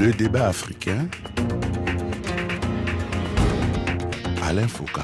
[0.00, 1.08] Le débat africain.
[4.44, 5.00] Alain Foucault.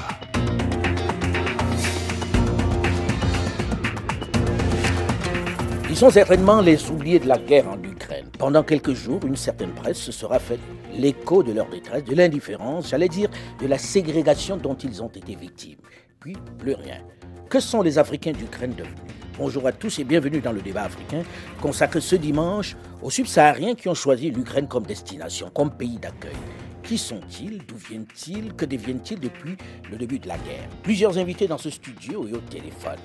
[5.89, 8.27] Ils sont certainement les oubliés de la guerre en Ukraine.
[8.39, 10.61] Pendant quelques jours, une certaine presse se sera faite
[10.93, 13.29] l'écho de leur détresse, de l'indifférence, j'allais dire
[13.61, 15.79] de la ségrégation dont ils ont été victimes.
[16.21, 17.01] Puis, plus rien.
[17.49, 19.24] Que sont les Africains d'Ukraine devenus?
[19.37, 21.21] Bonjour à tous et bienvenue dans le débat africain
[21.61, 26.37] consacré ce dimanche aux subsahariens qui ont choisi l'Ukraine comme destination, comme pays d'accueil.
[26.83, 27.57] Qui sont-ils?
[27.67, 28.53] D'où viennent-ils?
[28.53, 29.57] Que deviennent-ils depuis
[29.91, 30.69] le début de la guerre?
[30.83, 32.99] Plusieurs invités dans ce studio et au téléphone.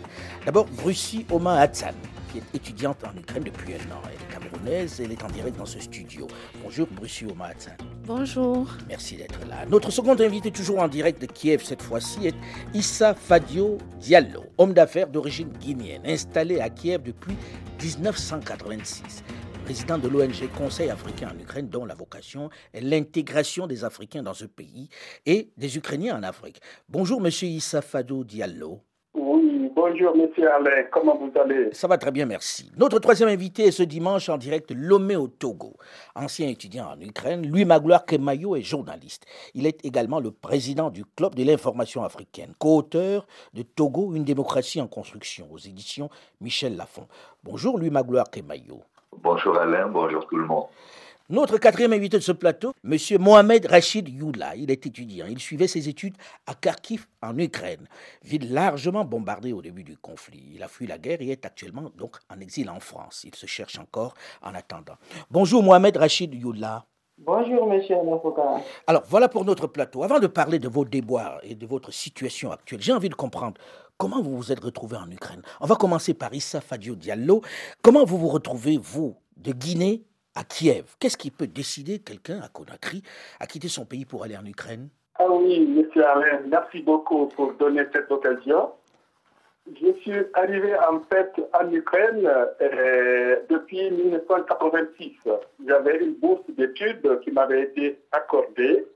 [0.46, 1.94] D'abord, Brussi Oma Hatsan,
[2.30, 4.00] qui est étudiante en Ukraine depuis un an.
[4.06, 6.26] Elle est camerounaise, elle est en direct dans ce studio.
[6.62, 6.86] Bonjour
[7.30, 7.76] Oma Hatsan.
[8.04, 8.68] Bonjour.
[8.88, 9.66] Merci d'être là.
[9.68, 12.36] Notre second invité, toujours en direct de Kiev cette fois-ci, est
[12.74, 17.36] Issa Fadio Diallo, homme d'affaires d'origine guinéenne, installé à Kiev depuis
[17.82, 19.24] 1986
[19.64, 24.34] président de l'ONG Conseil africain en Ukraine, dont la vocation est l'intégration des Africains dans
[24.34, 24.88] ce pays
[25.26, 26.60] et des Ukrainiens en Afrique.
[26.88, 28.80] Bonjour, monsieur Issa Fado Diallo.
[29.90, 30.84] Bonjour, monsieur Alain.
[30.92, 31.70] Comment vous allez?
[31.72, 32.70] Ça va très bien, merci.
[32.76, 35.72] Notre troisième invité est ce dimanche en direct Lomé au Togo.
[36.14, 39.26] Ancien étudiant en Ukraine, Louis Magloire Kemayo est journaliste.
[39.52, 44.80] Il est également le président du Club de l'information africaine, co-auteur de Togo, une démocratie
[44.80, 46.08] en construction, aux éditions
[46.40, 47.08] Michel Lafon.
[47.42, 48.82] Bonjour, Louis Magloire Kemayo.
[49.16, 50.66] Bonjour Alain, bonjour tout le monde.
[51.30, 52.96] Notre quatrième invité de ce plateau, M.
[53.20, 54.56] Mohamed Rachid Youla.
[54.56, 55.26] Il est étudiant.
[55.30, 56.16] Il suivait ses études
[56.48, 57.86] à Kharkiv, en Ukraine,
[58.24, 60.42] ville largement bombardée au début du conflit.
[60.56, 63.22] Il a fui la guerre et est actuellement donc en exil en France.
[63.22, 64.94] Il se cherche encore en attendant.
[65.30, 66.84] Bonjour Mohamed Rachid Youla.
[67.18, 68.64] Bonjour, monsieur l'avocat.
[68.88, 70.02] Alors voilà pour notre plateau.
[70.02, 73.60] Avant de parler de vos déboires et de votre situation actuelle, j'ai envie de comprendre
[73.98, 75.42] comment vous vous êtes retrouvé en Ukraine.
[75.60, 77.40] On va commencer par Issa Fadio Diallo.
[77.82, 80.02] Comment vous vous retrouvez, vous, de Guinée
[80.34, 83.02] à Kiev Qu'est-ce qui peut décider quelqu'un à Conakry
[83.38, 84.88] à quitter son pays pour aller en Ukraine?
[85.18, 88.70] Ah oui, monsieur Alain, merci beaucoup pour donner cette occasion.
[89.66, 95.12] Je suis arrivé en fait en Ukraine euh, depuis 1986.
[95.66, 98.86] J'avais une bourse d'études qui m'avait été accordée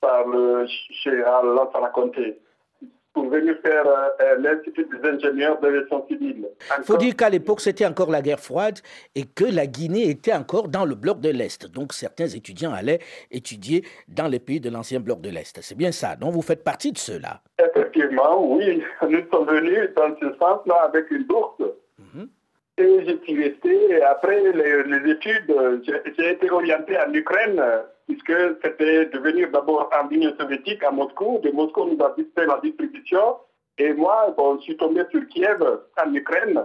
[0.00, 0.66] par le
[1.02, 2.38] général Lansana Conté
[3.16, 6.46] pour venir faire euh, l'Institut des ingénieurs d'aviation civile.
[6.76, 8.78] Il faut dire qu'à l'époque, c'était encore la guerre froide
[9.14, 11.66] et que la Guinée était encore dans le bloc de l'Est.
[11.72, 12.98] Donc certains étudiants allaient
[13.30, 15.58] étudier dans les pays de l'ancien bloc de l'Est.
[15.62, 16.14] C'est bien ça.
[16.14, 17.40] Donc vous faites partie de ceux-là.
[17.58, 18.82] Effectivement, oui.
[19.08, 21.62] Nous sommes venus dans ce sens-là avec une bourse.
[21.98, 22.28] Mhm.
[22.76, 23.92] Et je suis resté.
[23.92, 25.54] Et après les, les études,
[26.18, 27.62] j'ai été orienté en Ukraine,
[28.06, 31.40] puisque c'était de venir d'abord en Union soviétique, à Moscou.
[31.42, 33.36] De Moscou, nous a fait la distribution.
[33.78, 35.62] Et moi, bon, je suis tombé sur Kiev,
[36.02, 36.62] en Ukraine.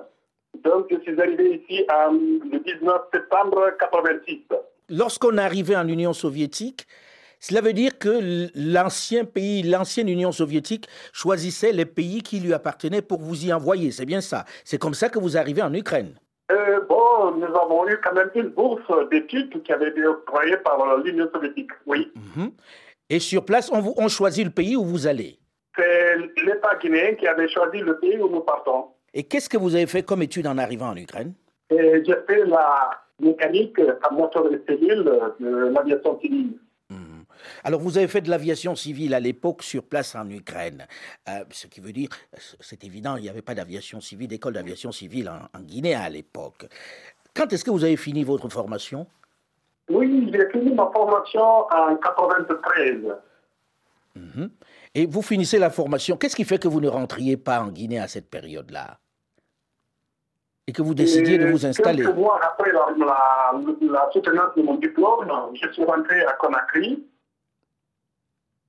[0.63, 4.41] Donc, je suis arrivé ici le 19 septembre 86.
[4.89, 6.85] Lorsqu'on arrivait en Union soviétique,
[7.39, 13.01] cela veut dire que l'ancien pays, l'ancienne Union soviétique choisissait les pays qui lui appartenaient
[13.01, 13.91] pour vous y envoyer.
[13.91, 14.45] C'est bien ça.
[14.63, 16.13] C'est comme ça que vous arrivez en Ukraine.
[16.51, 20.97] Euh, bon, nous avons eu quand même une bourse d'études qui avait été octroyée par
[20.97, 21.71] l'Union soviétique.
[21.85, 22.11] Oui.
[22.15, 22.51] Mhm.
[23.09, 25.37] Et sur place, on, vous, on choisit le pays où vous allez.
[25.77, 28.87] C'est l'État guinéen qui avait choisi le pays où nous partons.
[29.13, 31.33] Et qu'est-ce que vous avez fait comme étude en arrivant en Ukraine?
[31.69, 35.03] Et j'ai fait la mécanique à moteur civil
[35.39, 36.57] de l'aviation civile.
[37.63, 40.87] Alors, vous avez fait de l'aviation civile à l'époque sur place en Ukraine.
[41.29, 42.09] Euh, ce qui veut dire,
[42.59, 46.09] c'est évident, il n'y avait pas d'aviation civile, d'école d'aviation civile en, en Guinée à
[46.09, 46.67] l'époque.
[47.33, 49.07] Quand est-ce que vous avez fini votre formation?
[49.89, 52.97] Oui, j'ai fini ma formation en 93.
[54.15, 54.49] Mhm.
[54.93, 56.17] Et vous finissez la formation.
[56.17, 58.99] Qu'est-ce qui fait que vous ne rentriez pas en Guinée à cette période-là?
[60.67, 62.03] Et que vous décidiez de vous installer?
[62.03, 67.03] Quelques mois après la, la, la soutenance de mon diplôme, je suis rentré à Conakry.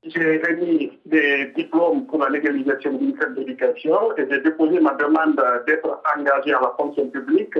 [0.04, 4.94] J'ai remis des diplômes pour la légalisation du ministère de l'Éducation et j'ai déposé ma
[4.94, 7.56] demande d'être engagé à la fonction publique.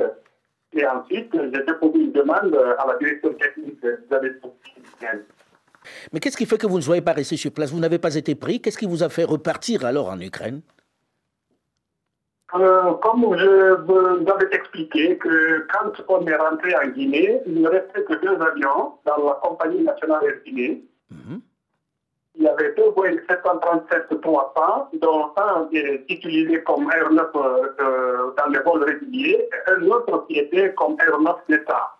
[0.72, 5.24] Et ensuite, j'ai déposé une demande à la direction technique des aviations civiles.
[6.12, 7.70] Mais qu'est-ce qui fait que vous ne soyez pas resté sur place?
[7.70, 8.60] Vous n'avez pas été pris?
[8.60, 10.62] Qu'est-ce qui vous a fait repartir alors en Ukraine?
[12.54, 17.68] Euh, comme je vous avais expliqué que quand on est rentré en Guinée, il ne
[17.68, 20.84] restait que deux avions dans la compagnie nationale Air Guinée.
[21.10, 21.40] Mhm.
[22.34, 28.46] Il y avait deux Boeing 737-300, dont un est utilisé comme aéronef euh, euh, dans
[28.50, 31.94] les vols réguliers et un autre qui était comme aéronef d'État.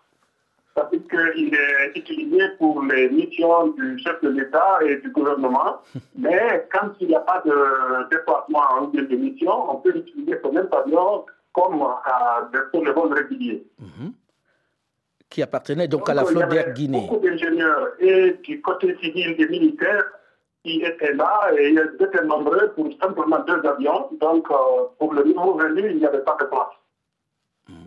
[0.75, 5.11] Ça veut dire qu'il est utilisé pour les missions du chef de l'État et du
[5.11, 5.81] gouvernement,
[6.17, 10.39] mais quand il n'y a pas de déplacement en lieu de mission, on peut utiliser
[10.43, 13.63] ce même avion comme euh, pour les vols réguliers.
[13.79, 14.13] Mhm.
[15.29, 17.07] qui appartenait donc, à la flotte d'Air Guinée.
[17.07, 20.03] Beaucoup d'ingénieurs et du côté civil et militaire
[20.63, 24.09] qui étaient là et ils étaient nombreux pour simplement deux avions.
[24.19, 26.67] Donc, euh, pour le nouveau venu, il n'y avait pas de place.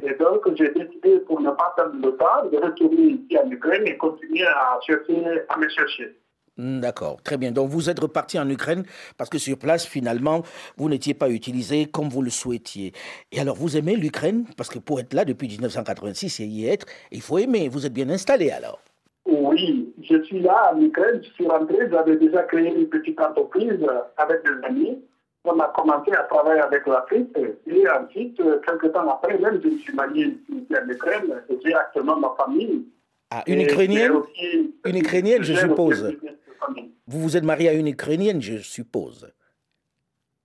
[0.02, 3.86] Et donc, j'ai décidé, pour ne pas perdre le temps, de retourner ici en Ukraine
[3.86, 6.16] et continuer à chercher, à me chercher.
[6.56, 7.52] Hmm, D'accord, très bien.
[7.52, 8.84] Donc vous êtes reparti en Ukraine
[9.18, 10.42] parce que sur place, finalement,
[10.78, 12.92] vous n'étiez pas utilisé comme vous le souhaitiez.
[13.32, 14.46] Et alors, vous aimez l'Ukraine?
[14.56, 17.68] Parce que pour être là depuis 1986 et y être, il faut aimer.
[17.68, 18.80] Vous êtes bien installé alors
[19.26, 23.84] Oui, je suis là en Ukraine, je suis rentré, j'avais déjà créé une petite entreprise
[24.16, 24.98] avec des amis.
[25.44, 27.36] On a commencé à travailler avec l'Afrique
[27.66, 28.36] et ensuite,
[28.66, 32.34] quelques temps après, même je me suis marié ici en Ukraine et j'ai actuellement ma
[32.38, 32.84] famille.
[33.30, 36.16] Ah, une Et Ukrainienne aussi- Une Ukrainienne, je suppose.
[36.22, 36.88] une.
[37.08, 39.28] Vous vous êtes marié à une Ukrainienne, je suppose.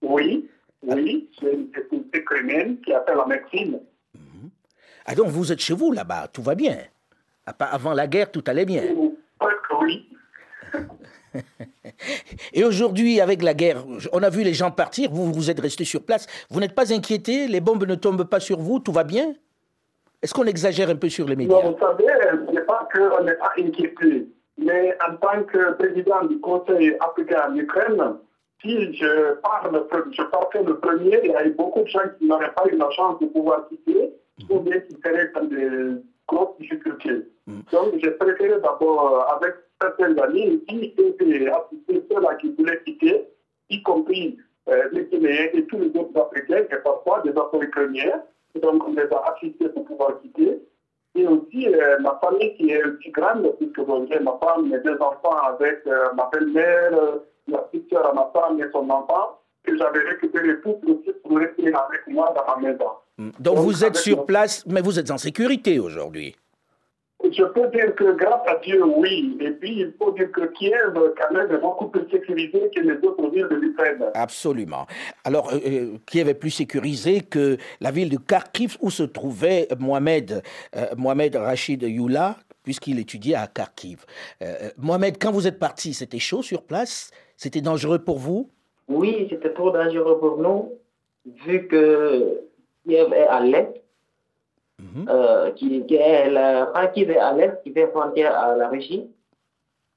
[0.02, 0.48] Oui,
[0.84, 3.80] oui, c'est une petite Ukrainienne qui appelle la médecine.
[5.06, 6.78] Ah donc vous êtes chez vous là-bas, tout va bien?
[7.54, 8.84] Part- Avant la guerre, tout allait bien.
[9.82, 10.08] Oui.
[12.54, 15.86] Et aujourd'hui, avec la guerre, on a vu les gens partir, vous, vous êtes resté
[15.86, 16.28] sur place.
[16.50, 19.34] Vous n'êtes pas inquiété Les bombes ne tombent pas sur vous Tout va bien?
[20.22, 21.56] Est-ce qu'on exagère un peu sur les médias?
[21.56, 22.06] Non, vous savez,
[22.48, 24.28] ce n'est pas qu'on n'est pas inquiété,
[24.58, 28.04] mais en tant que président du Conseil africain en Ukraine,
[28.62, 32.28] si je, parle, je partais le premier, il y a eu beaucoup de gens qui
[32.28, 34.12] n'auraient pas eu la chance de pouvoir quitter,
[34.50, 35.98] ou bien qui seraient dans des
[36.32, 37.28] grosses difficultés.
[37.72, 43.28] Donc, j'ai préféré d'abord, euh, avec certains amis, ici, aider, assister ceux-là qui voulaient quitter,
[43.70, 44.38] y compris
[44.70, 48.22] euh, les Guinéens et tous les autres Africains, et parfois des Africains.
[48.62, 50.60] Donc, on les a assistés pour pouvoir quitter.
[51.16, 54.80] Et aussi euh, ma famille qui est aussi grande, puisque bon, j'ai ma femme, mes
[54.80, 57.18] deux enfants avec euh, ma belle-mère, euh,
[57.48, 61.68] la petite à ma femme et son enfant, que j'avais récupéré tout aussi pour rester
[61.68, 62.92] avec moi dans ma maison.
[63.40, 66.36] Donc vous êtes sur place, mais vous êtes en sécurité aujourd'hui.
[67.24, 69.38] Je peux dire que grâce à Dieu, oui.
[69.40, 72.98] Et puis, il faut dire que Kiev, quand même, est beaucoup plus sécurisé que les
[73.08, 74.04] autres villes de l'Ukraine.
[74.16, 74.88] Absolument.
[75.24, 79.68] Alors, euh, euh, Kiev est plus sécurisé que la ville de Kharkiv où se trouvait
[79.80, 80.42] Mohamed,
[80.76, 84.06] euh, Mohamed Rachid Youla, puisqu'il étudiait à Kharkiv.
[84.42, 87.12] Euh, Mohamed, quand vous êtes parti, c'était chaud sur place?
[87.38, 88.50] C'était dangereux pour vous?
[88.88, 90.74] Oui, c'était trop dangereux pour nous,
[91.46, 92.42] vu que
[92.88, 93.74] Kiev est à l'est,
[94.80, 95.06] Mhm.
[95.10, 99.08] euh, qui, qui est la, est à l'est, qui fait frontière à la Russie.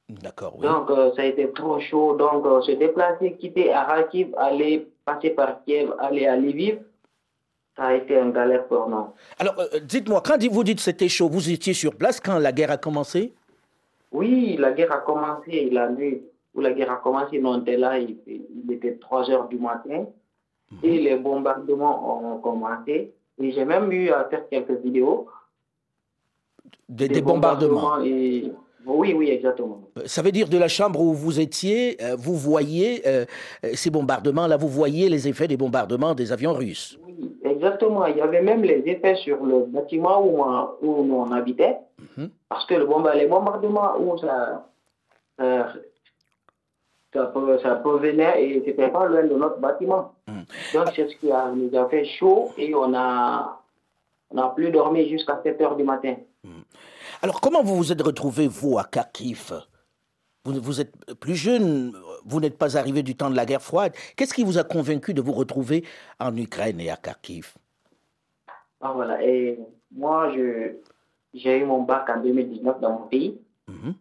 [0.08, 0.66] D'accord, oui.
[0.66, 2.14] Donc, euh, ça a été trop chaud.
[2.16, 6.80] Donc, euh, se déplacer, quitter à Kharkiv, aller passer par Kiev, aller à Lviv,
[7.76, 9.06] ça a été une galère pour nous.
[9.38, 12.76] Alors, dites-moi, quand vous dites c'était chaud, vous étiez sur place quand la guerre a
[12.76, 13.32] commencé?
[14.12, 16.22] Oui, la guerre a commencé la nuit
[16.54, 17.38] où la guerre a commencé.
[17.38, 20.06] Nous, on était là, il, il était 3 heures du matin
[20.82, 23.12] et les bombardements ont commencé.
[23.40, 25.26] Et j'ai même eu à faire quelques vidéos.
[26.88, 28.00] Des, des bombardements.
[28.02, 28.52] et...
[28.86, 29.80] Oui, oui, exactement.
[29.98, 33.24] Euh, Ça veut dire de la chambre où vous étiez, euh, vous voyez euh,
[33.72, 36.98] ces bombardements-là, vous voyez les effets des bombardements des avions russes.
[37.06, 38.04] Oui, exactement.
[38.06, 41.78] Il y avait même les effets sur le bâtiment où, on- où nous on habitait.
[42.18, 42.28] Mhm.
[42.50, 44.66] Parce que le bomba- les bombardements où ça,
[45.38, 45.72] ça,
[47.14, 50.12] ça, pro- ça provenait et c'était pas loin de notre bâtiment.
[50.28, 50.44] Mhm.
[50.74, 53.62] Donc c'est ce qui a, nous a fait chaud et on a,
[54.30, 56.16] on a plus dormi jusqu'à 7 heures du matin.
[57.22, 59.52] Alors, comment vous vous êtes retrouvé, vous, à Kharkiv?
[60.44, 61.96] Vous, vous êtes plus jeune,
[62.26, 63.94] vous n'êtes pas arrivé du temps de la guerre froide.
[64.14, 65.84] Qu'est-ce qui vous a convaincu de vous retrouver
[66.20, 67.54] en Ukraine et à Kharkiv?
[68.82, 69.24] Ah, voilà.
[69.24, 69.58] Et
[69.96, 70.30] moi,
[71.32, 73.40] j'ai eu mon bac en 2019 dans mon pays.
[73.68, 73.94] Mhm.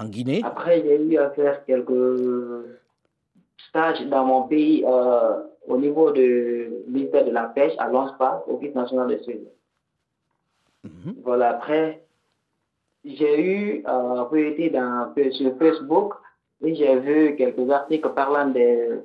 [0.00, 2.64] En Guinée Après, j'ai eu à faire quelques
[3.68, 8.74] stages dans mon pays euh, au niveau du ministère de la Pêche à l'ONSPA, Office
[8.74, 9.40] national de Sud.
[10.84, 11.16] Mhm.
[11.22, 12.02] Voilà, après,
[13.04, 16.14] j'ai eu euh, été dans, sur Facebook
[16.62, 19.02] et j'ai vu quelques articles parlant de,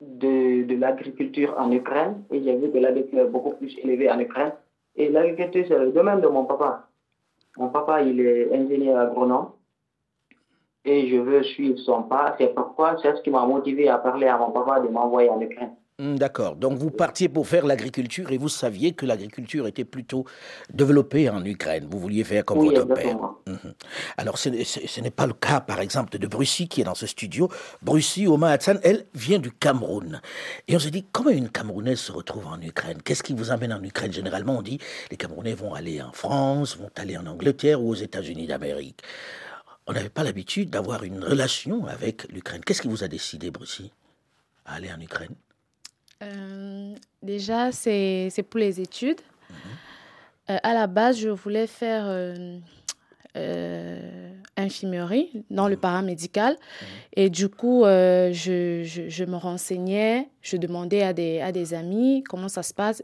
[0.00, 4.18] de, de l'agriculture en Ukraine et j'ai vu que l'agriculture est beaucoup plus élevée en
[4.18, 4.52] Ukraine.
[4.96, 6.89] Et l'agriculture, c'est le domaine de mon papa.
[7.56, 9.50] Mon papa, il est ingénieur agronome
[10.84, 12.34] et je veux suivre son pas.
[12.38, 15.40] C'est pourquoi c'est ce qui m'a motivé à parler à mon papa de m'envoyer en
[15.40, 15.74] Ukraine.
[16.00, 16.56] Hmm, D'accord.
[16.56, 20.24] Donc, vous partiez pour faire l'agriculture et vous saviez que l'agriculture était plutôt
[20.72, 21.86] développée en Ukraine.
[21.90, 23.18] Vous vouliez faire comme Oui, votre père.
[23.46, 23.74] Mhm.
[24.16, 27.50] Alors, ce, n'est- pas le cas, par exemple, de Brucy qui est dans ce studio.
[27.82, 30.22] Brucy, Oma Hassan, elle vient du Cameroun.
[30.68, 33.02] Et on se dit, comment une Camerounaise se retrouve en Ukraine?
[33.04, 34.10] Qu'est-ce qui vous amène en Ukraine?
[34.12, 34.78] Généralement, on dit,
[35.10, 39.02] les Camerounais vont aller en France, vont aller en Angleterre ou aux États-Unis d'Amérique.
[39.86, 42.62] On n'avait pas l'habitude d'avoir une relation avec l'Ukraine.
[42.64, 43.92] Qu'est-ce qui vous a décidé, Brucy,
[44.64, 45.34] à aller en Ukraine?
[46.22, 49.20] Euh, déjà, c'est pour les études.
[50.50, 52.58] Euh, à la base, je voulais faire euh,
[54.56, 56.56] infirmerie dans le paramédical.
[57.14, 62.22] Et du coup, je, je, je me renseignais, je demandais à des, à des amis
[62.28, 63.02] comment ça se passe.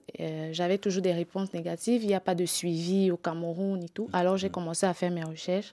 [0.52, 2.02] J'avais toujours des réponses négatives.
[2.02, 4.08] Il n'y a pas de suivi au Cameroun et tout.
[4.12, 5.70] Alors, j'ai commencé à faire mes recherches.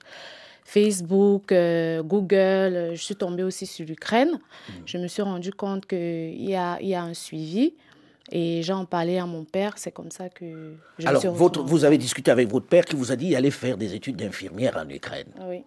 [0.64, 4.40] Facebook, euh, Google, euh, je suis tombée aussi sur l'Ukraine.
[4.86, 7.74] Je me suis rendu compte qu'il y a, il y a un suivi.
[8.32, 11.60] Et j'en parlais à mon père, c'est comme ça que je me Alors, suis votre,
[11.60, 11.70] retrouvée.
[11.70, 14.78] vous avez discuté avec votre père qui vous a dit aller faire des études d'infirmière
[14.78, 15.26] en Ukraine.
[15.42, 15.62] Oui.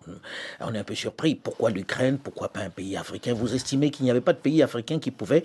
[0.60, 1.36] On est un peu surpris.
[1.36, 2.18] Pourquoi l'Ukraine?
[2.18, 3.36] Pourquoi pas un pays africain?
[3.36, 5.44] Vous estimez qu'il n'y avait pas de pays africain qui pouvait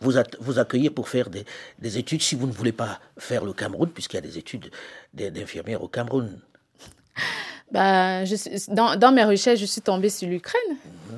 [0.00, 1.44] vous, accueillir pour faire des,
[1.78, 4.72] des études si vous ne voulez pas faire le Cameroun, puisqu'il y a des études
[5.14, 6.40] d'infirmière au Cameroun?
[7.72, 10.76] Bah, je suis- dans, dans mes recherches, je suis tombée sur l'Ukraine.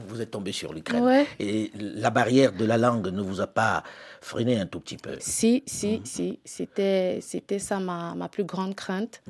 [0.09, 1.03] Vous êtes tombé sur l'Ukraine.
[1.03, 1.27] Ouais.
[1.41, 3.83] Et la barrière de la langue ne vous a pas
[4.21, 5.17] freiné un tout petit peu?
[5.21, 6.39] Si, si, si.
[6.45, 9.23] C'était, c'était ça ma, ma plus grande crainte,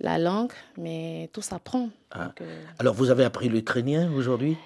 [0.00, 1.90] la langue, mais tout s'apprend.
[2.14, 4.56] Donc, euh, Alors, vous avez appris l'ukrainien aujourd'hui?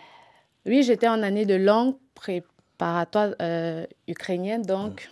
[0.66, 5.08] Oui, j'étais en année de langue préparatoire euh, ukrainienne, donc,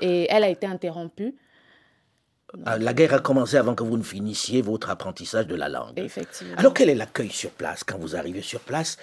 [0.00, 1.40] et elle a été interrompue, Ah,
[2.64, 5.98] La guerre a commencé avant que vous ne finissiez votre apprentissage de la langue.
[5.98, 6.54] effectivement.
[6.56, 8.96] Alors, quel est l'accueil sur place Quand vous arrivez sur place,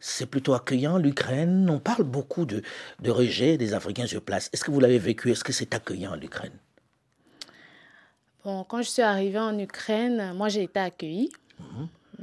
[0.00, 1.68] c'est plutôt accueillant, l'Ukraine?
[1.70, 2.62] On parle beaucoup de,
[3.00, 4.50] de rejet des Africains sur place.
[4.52, 5.30] Est-ce que vous l'avez vécu?
[5.30, 6.52] Est-ce que c'est accueillant, l'Ukraine?
[8.44, 11.30] Bon, quand je suis arrivée en Ukraine, moi, j'ai été accueillie.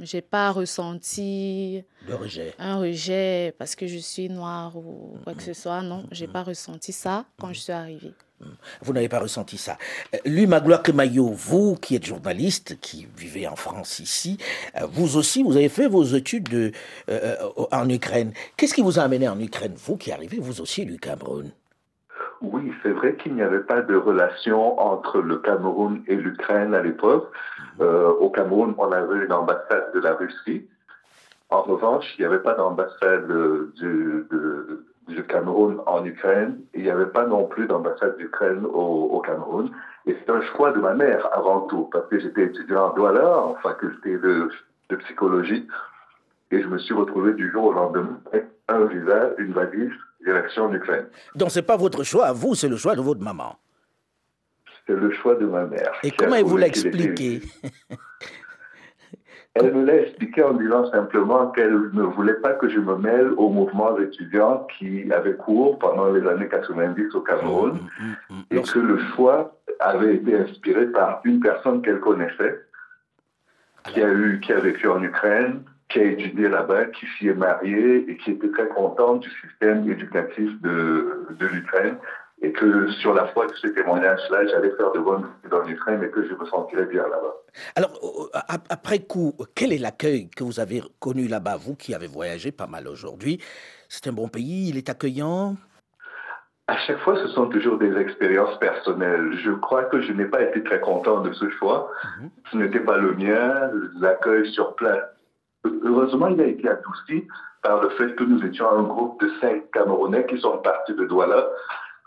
[0.00, 2.54] J'ai pas ressenti rejet.
[2.58, 5.80] un rejet parce que je suis noire ou quoi que ce soit.
[5.82, 8.12] Non, j'ai pas ressenti ça quand je suis arrivée.
[8.82, 9.78] Vous n'avez pas ressenti ça.
[10.14, 14.38] Euh, Lui, Magloire Kemayo, vous qui êtes journaliste, qui vivez en France ici,
[14.76, 16.72] euh, vous aussi, vous avez fait vos études de,
[17.08, 17.34] euh,
[17.72, 18.32] en Ukraine.
[18.56, 21.50] Qu'est-ce qui vous a amené en Ukraine Vous qui arrivez, vous aussi, du Cameroun?
[22.42, 26.82] Oui, c'est vrai qu'il n'y avait pas de relation entre le Cameroun et l'Ukraine à
[26.82, 27.30] l'époque.
[27.80, 30.66] Euh, au Cameroun, on avait une ambassade de la Russie.
[31.48, 33.72] En revanche, il n'y avait pas d'ambassade de-
[35.08, 36.58] du Cameroun en Ukraine.
[36.74, 39.70] Il n'y avait pas non plus d'ambassade d'Ukraine au, au Cameroun.
[40.06, 43.38] Et c'est un choix de ma mère avant tout, parce que j'étais étudiant en Douala,
[43.38, 44.48] en faculté de,
[44.90, 45.66] de psychologie.
[46.50, 49.92] Et je me suis retrouvé du jour au lendemain avec un visa, une valise,
[50.24, 51.06] direction l'Ukraine.
[51.34, 53.56] Donc, c'est pas votre choix à vous, c'est le choix de votre maman.
[54.86, 55.92] C'est le choix de ma mère.
[56.04, 57.42] Et comment elle vous l'a expliqué?
[59.58, 63.30] Elle me l'a expliqué en disant simplement qu'elle ne voulait pas que je me mêle
[63.38, 67.78] aux mouvements étudiants qui avaient cours pendant les années 90 au Cameroun
[68.50, 72.60] et que le choix avait été inspiré par une personne qu'elle connaissait,
[73.84, 77.34] qui a, eu, qui a vécu en Ukraine, qui a étudié là-bas, qui s'y est
[77.34, 81.96] mariée et qui était très contente du système éducatif de, de l'Ukraine
[82.42, 86.02] et que sur la foi de ce témoignage-là, j'allais faire de bonnes études en Ukraine
[86.02, 87.34] et que je me sentirais bien là-bas.
[87.74, 87.92] Alors,
[88.34, 92.52] ap- après coup, quel est l'accueil que vous avez connu là-bas, vous qui avez voyagé
[92.52, 93.40] pas mal aujourd'hui?
[93.88, 95.56] C'est un bon pays, il est accueillant?
[96.68, 99.38] À chaque fois, ce sont toujours des expériences personnelles.
[99.44, 101.90] Je crois que je n'ai pas été très content de ce choix.
[102.50, 103.70] Ce n'était pas le mien.
[104.00, 105.04] L'accueil sur place,
[105.64, 107.28] heureusement, il a été adouci
[107.62, 111.04] par le fait que nous étions un groupe de cinq Camerounais qui sont partis de
[111.04, 111.46] Douala.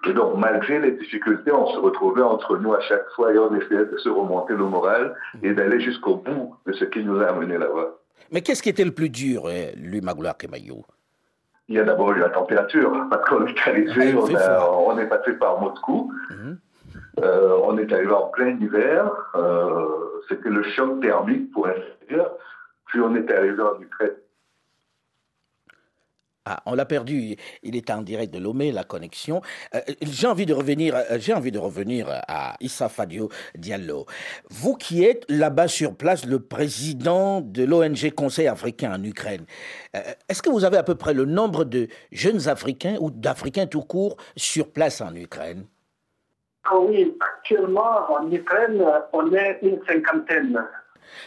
[0.08, 3.54] Et donc, malgré les difficultés, on se retrouvait entre nous à chaque fois et on
[3.56, 5.14] essayait de se remonter le moral
[5.44, 7.90] et d'aller jusqu'au bout de ce qui nous a amenés là-bas.
[8.32, 10.86] Mais qu'est-ce qui était le plus dur, euh, lui, Magloire Kemayo
[11.68, 14.36] Il y a d'abord eu la température, parce qu'on est Ah, arrivé, il on, fait
[14.36, 14.86] a- froid.
[14.88, 16.58] on est passé par Moscou, Mhm.
[17.22, 19.86] Euh, on est arrivé en plein hiver, euh,
[20.30, 22.26] c'était le choc thermique pour ainsi dire,
[22.86, 24.14] puis on est arrivé en Ukraine.
[26.46, 27.36] Ah, on l'a perdu.
[27.64, 29.42] Il est en direct de Lomé, la connexion.
[29.76, 30.96] Euh, j'ai envie de revenir.
[30.96, 34.06] euh, j'ai envie de revenir à Issa Fadio Diallo.
[34.50, 39.46] Vous qui êtes là-bas sur place, le président de l'ONG Conseil africain en Ukraine.
[39.96, 43.68] euh, Est-ce que vous avez à peu près le nombre de jeunes Africains ou d'Africains
[43.68, 45.66] tout court sur place en Ukraine?
[46.64, 48.82] Ah oui, actuellement en Ukraine,
[49.14, 50.64] on est une cinquantaine.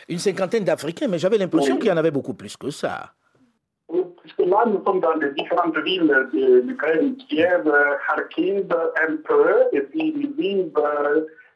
[0.09, 1.81] Une cinquantaine d'Africains, mais j'avais l'impression Oui.
[1.81, 3.12] qu'il y en avait beaucoup plus que ça.
[4.22, 7.64] Puisque là, nous sommes dans les différentes villes de l'Ukraine, Kiev,
[8.06, 8.66] Kharkiv,
[9.08, 10.70] un peu, et puis Lviv,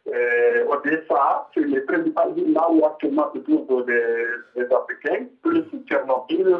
[0.08, 4.24] euh, Odessa, c'est les principales villes là où actuellement se trouvent des,
[4.56, 6.56] des Africains, plus Tchernobyl,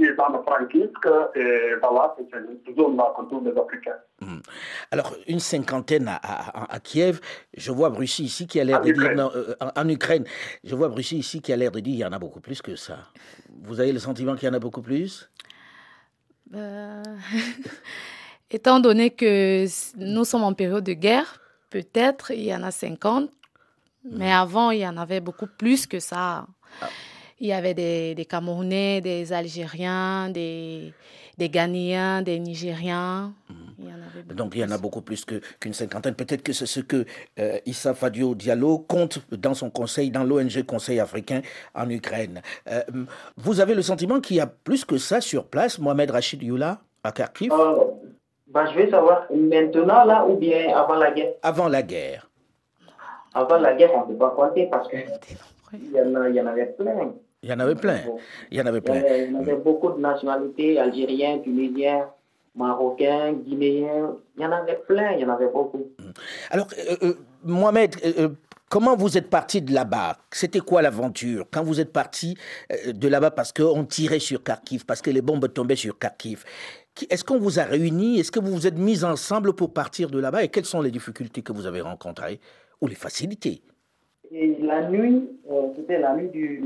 [0.00, 0.10] et
[1.82, 3.96] voilà, c'est une zone là qu'on trouve des Africains.
[4.92, 7.20] Alors, une cinquantaine à, à- à Kiev.
[7.56, 9.14] Je vois Bruxelles ici qui a l'air de dire.
[9.16, 10.22] Non, euh, en, en Ukraine.
[10.62, 12.62] Je vois Bruxelles ici qui a l'air de dire il y en a beaucoup plus
[12.62, 12.98] que ça.
[13.64, 15.28] Vous avez le sentiment qu'il y en a beaucoup plus?
[16.54, 17.02] Euh,
[18.50, 19.66] Étant donné que
[19.98, 23.28] nous sommes en période de guerre, peut-être il y en a 50,
[24.10, 26.46] Mais avant, il y en avait beaucoup plus que ça.
[26.80, 26.88] Ah.
[27.40, 30.94] Il y avait des, des Camerounais, des Algériens, des,
[31.36, 33.34] des Ghanéens, des Nigériens.
[33.80, 36.14] Il y en avait beaucoup Donc il y en a beaucoup plus que- qu'une cinquantaine.
[36.14, 37.04] Peut-être que c'est ce que
[37.38, 41.42] euh, Issa Fadio Diallo compte dans son conseil, dans l'ONG Conseil africain
[41.74, 42.42] en Ukraine.
[42.68, 42.82] Euh,
[43.36, 46.80] vous avez le sentiment qu'il y a plus que ça sur place, Mohamed Rachid Youla,
[47.04, 47.84] à Kharkiv, Euh,
[48.48, 51.34] bah, je veux savoir maintenant là ou bien avant la guerre.
[51.42, 52.28] avant la guerre
[53.34, 54.98] Avant la guerre, on ne peut pas compter parce qu'il
[55.94, 57.12] y, en a- il y en avait plein.
[57.42, 57.98] Il y en avait plein.
[58.50, 58.94] Il y en avait Il y plein.
[58.96, 62.08] avait, il y avait beaucoup de nationalités, algériens, tunisiens,
[62.58, 64.16] marocains, guinéens.
[64.36, 65.86] Il y en avait plein, il y en avait beaucoup.
[66.50, 68.28] Alors, euh, euh, Mohamed, euh,
[68.68, 70.18] comment vous êtes parti de là-bas?
[70.30, 71.46] C'était quoi l'aventure?
[71.50, 72.36] Quand vous êtes parti
[72.86, 76.44] de là-bas parce qu'on tirait sur Kharkiv, parce que les bombes tombaient sur Kharkiv,
[77.08, 78.18] est-ce qu'on vous a réunis?
[78.18, 80.44] Est-ce que vous vous êtes mis ensemble pour partir de là-bas?
[80.44, 82.40] Et quelles sont les difficultés que vous avez rencontrées
[82.80, 83.62] Ou les facilités?
[84.30, 86.62] Et la nuit, euh, c'était la nuit du.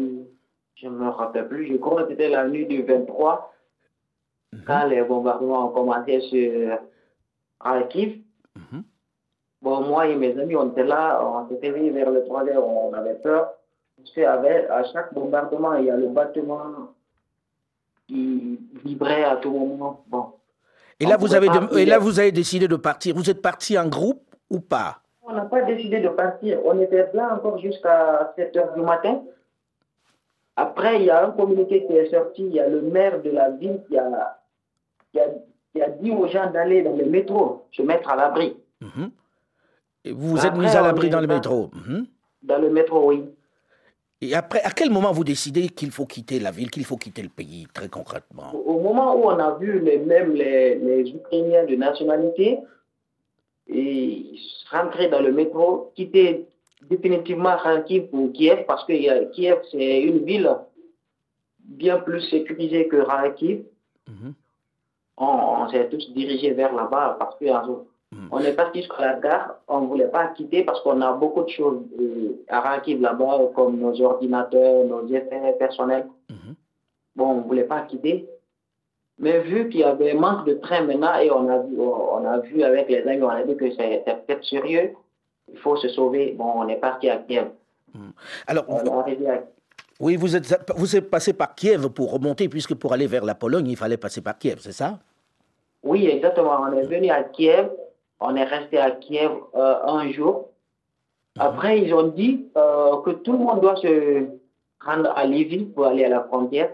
[0.75, 3.52] Je ne me rappelle plus, je crois que c'était la nuit du 23,
[4.67, 6.79] quand les bombardements ont commencé sur
[7.63, 8.21] Kharkiv.
[8.57, 8.83] Mhm.
[9.63, 12.67] Bon, moi et mes amis, on était là, on s'était mis vers le 3 heures,
[12.67, 13.53] on avait peur.
[13.97, 16.91] Parce qu'avec à chaque bombardement, il y a le bâtiment
[18.09, 20.05] qui vibrait à tout moment.
[20.09, 20.27] Bon.
[21.01, 23.15] et là, vous avez de- et là, vous avez décidé de partir.
[23.15, 24.99] Vous êtes parti en groupe ou pas?
[25.23, 26.59] On n'a pas décidé de partir.
[26.65, 29.23] On était là encore jusqu'à 7 heures du matin.
[30.57, 32.43] Après, il y a un communiqué qui est sorti.
[32.47, 34.39] Il y a le maire de la ville qui a,
[35.13, 35.29] qui a,
[35.73, 38.57] qui a dit aux gens d'aller dans le métro, se mettre à l'abri.
[38.81, 39.11] Mhm.
[40.05, 41.71] Et vous vous êtes mis à l'abri dans le métro.
[41.75, 42.07] Mhm.
[42.43, 43.25] Dans le métro, oui.
[44.21, 47.23] Et après, à quel moment vous décidez qu'il faut quitter la ville, qu'il faut quitter
[47.23, 48.55] le pays, très concrètement?
[48.55, 52.59] Au moment où on a vu les, même les, les Ukrainiens de nationalité
[53.69, 54.27] et
[54.71, 56.47] rentrer dans le métro, quitter
[56.89, 60.51] définitivement Kharkiv pour Kiev, parce que Kiev, c'est une ville
[61.59, 63.65] bien plus sécurisée que Kharkiv.
[64.09, 64.35] Mhm.
[65.19, 68.29] On, on s'est tous dirigés vers là-bas parce que en- Mhm.
[68.31, 71.45] on est parti jusqu'à la gare, on ne voulait pas quitter parce qu'on a beaucoup
[71.45, 76.07] de choses euh, à Kharkiv là-bas, comme nos ordinateurs, nos effets personnels.
[76.29, 76.55] Mhm.
[77.17, 78.29] Bon, on ne voulait pas quitter.
[79.19, 82.25] Mais vu qu'il y avait un manque de train maintenant et on a vu, on
[82.27, 84.93] a vu avec les amis, on a dit que c'est peut-être sérieux,
[85.51, 86.33] il faut se sauver.
[86.33, 87.49] Bon, on est parti à Kiev.
[88.47, 89.43] Alors, On est arrivé à
[90.01, 93.35] oui, vous êtes, vous êtes passé par Kiev pour remonter, puisque pour aller vers la
[93.35, 94.99] Pologne, il fallait passer par Kiev, c'est ça?
[95.83, 96.59] Oui, exactement.
[96.61, 97.71] On est venu à Kiev.
[98.21, 100.49] On est resté à Kiev euh, un jour.
[101.39, 104.27] Après, ils ont dit euh, que tout le monde doit se
[104.85, 106.71] rendre à Lviv pour aller à la frontière.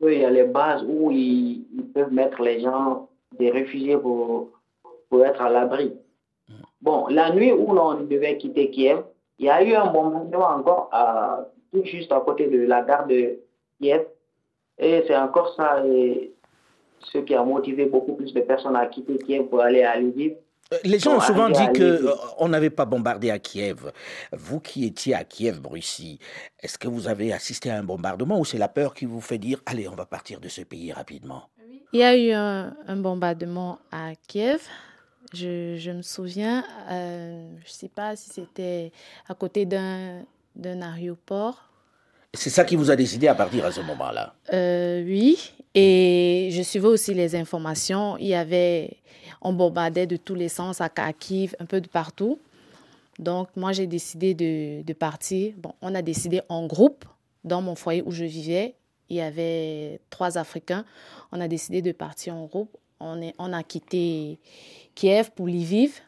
[0.00, 4.48] Il y a les bases où ils, ils peuvent mettre les gens, des réfugiés, pour,
[5.10, 5.94] pour être à l'abri.
[6.80, 9.02] Bon, la nuit où l'on devait quitter Kiev,
[9.38, 13.06] il y a eu un bombardement encore à, tout juste à côté de la gare
[13.06, 13.38] de
[13.80, 14.04] Kiev.
[14.78, 15.84] Et c'est encore ça.
[15.86, 16.32] Et,
[17.02, 20.34] ce qui a motivé beaucoup plus de personnes à quitter Kiev pour aller à Lviv.
[20.72, 21.82] Euh, Les gens ont souvent dit Lviv.
[22.06, 23.90] euh, on n'avait pas bombardé à Kiev.
[24.32, 26.18] Vous qui étiez à Kiev, Russie,
[26.60, 29.38] est-ce que vous avez assisté à un bombardement ou c'est la peur qui vous fait
[29.38, 31.44] dire allez, on va partir de ce pays rapidement?
[31.92, 34.60] Il y a eu un, un bombardement à Kiev.
[35.32, 38.92] Je, je me souviens, euh, je ne sais pas si c'était
[39.28, 40.24] à côté d'un
[40.56, 41.70] d'un aéroport.
[42.34, 44.34] C'est ça qui vous a décidé à partir à ce moment-là?
[44.52, 48.16] Euh, oui, et je suivais aussi les informations.
[48.18, 48.98] Il y avait,
[49.40, 52.38] on bombardait de tous les sens à Kharkiv, un peu de partout.
[53.18, 55.54] Donc, moi, j'ai décidé de, de partir.
[55.56, 57.04] Bon, on a décidé en groupe.
[57.42, 58.74] Dans mon foyer où je vivais,
[59.08, 60.84] il y avait trois Africains.
[61.32, 62.76] On a décidé de partir en groupe.
[63.00, 64.38] On, est, on a quitté
[64.94, 66.00] Kiev pour Lviv.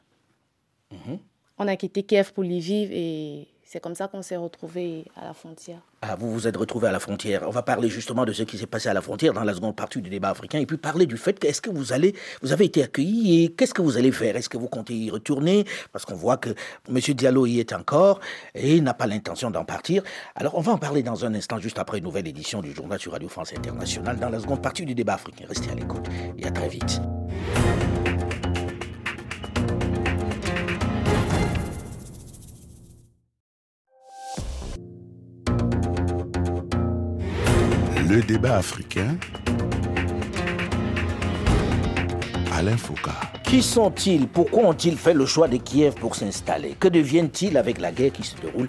[1.59, 5.33] On a quitté Kiev pour Lviv et c'est comme ça qu'on s'est retrouvés à la
[5.33, 5.79] frontière.
[6.03, 7.45] Ah, vous vous êtes retrouvé à la frontière.
[7.47, 9.77] On va parler justement de ce qui s'est passé à la frontière dans la seconde
[9.77, 12.53] partie du débat africain et puis parler du fait que est-ce que vous allez, vous
[12.53, 14.37] avez été accueilli et qu'est-ce que vous allez faire?
[14.37, 15.65] Est-ce que vous comptez y retourner?
[15.91, 16.51] Parce qu'on voit que
[16.87, 16.99] M.
[16.99, 18.21] Diallo y est encore
[18.55, 20.03] et n'a pas l'intention d'en partir.
[20.35, 23.01] Alors on va en parler dans un instant, juste après une nouvelle édition du journal
[23.01, 25.47] sur Radio France Internationale dans la seconde partie du débat africain.
[25.49, 27.01] Restez à l'écoute et à très vite.
[38.09, 39.17] Le débat africain.
[42.53, 43.11] Alain Foucault.
[43.45, 44.27] Qui sont-ils?
[44.27, 46.75] Pourquoi ont-ils fait le choix de Kiev pour s'installer?
[46.79, 48.69] Que deviennent-ils avec la guerre qui se déroule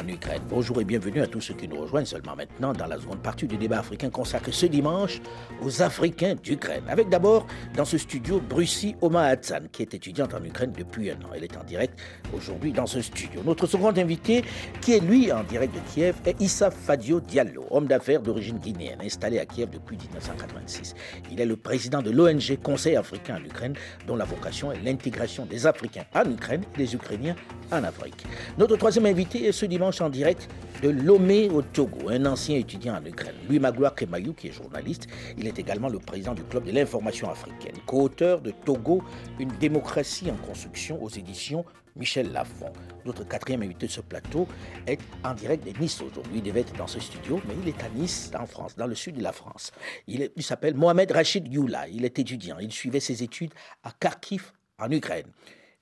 [0.00, 0.40] en Ukraine.
[0.48, 3.46] Bonjour et bienvenue à tous ceux qui nous rejoignent seulement maintenant dans la seconde partie
[3.46, 5.20] du débat africain consacré ce dimanche
[5.62, 6.84] aux Africains d'Ukraine.
[6.88, 11.14] Avec d'abord dans ce studio Brussi Oma Hatsan, qui est étudiante en Ukraine depuis un
[11.14, 11.30] an.
[11.34, 11.98] Elle est en direct
[12.34, 13.42] aujourd'hui dans ce studio.
[13.44, 14.42] Notre second invité,
[14.80, 19.00] qui est lui en direct de Kiev, est Issa Fadio Diallo, homme d'affaires d'origine guinéenne,
[19.02, 20.94] installé à Kiev depuis 1986.
[21.30, 23.74] Il est le président de l'ONG Conseil africain en Ukraine,
[24.06, 27.36] dont la vocation est l'intégration des Africains en Ukraine et des Ukrainiens
[27.70, 28.24] en Afrique.
[28.58, 29.66] Notre troisième invité est ce
[29.98, 30.48] en direct
[30.82, 33.34] de Lomé au Togo, un ancien étudiant en Ukraine.
[33.48, 37.28] Louis Magloire Kemayou, qui est journaliste, il est également le président du Club de l'information
[37.28, 39.02] africaine, co-auteur de Togo,
[39.40, 41.64] une démocratie en construction aux éditions
[41.96, 42.72] Michel Lafont.
[43.04, 44.46] Notre quatrième invité de ce plateau
[44.86, 46.34] est en direct de Nice aujourd'hui.
[46.36, 48.94] Il devait être dans ce studio, mais il est à Nice, en France, dans le
[48.94, 49.72] sud de la France.
[50.06, 51.88] Il s'appelle Mohamed Rachid Youla.
[51.88, 52.58] Il est étudiant.
[52.60, 55.26] Il suivait ses études à Kharkiv, en Ukraine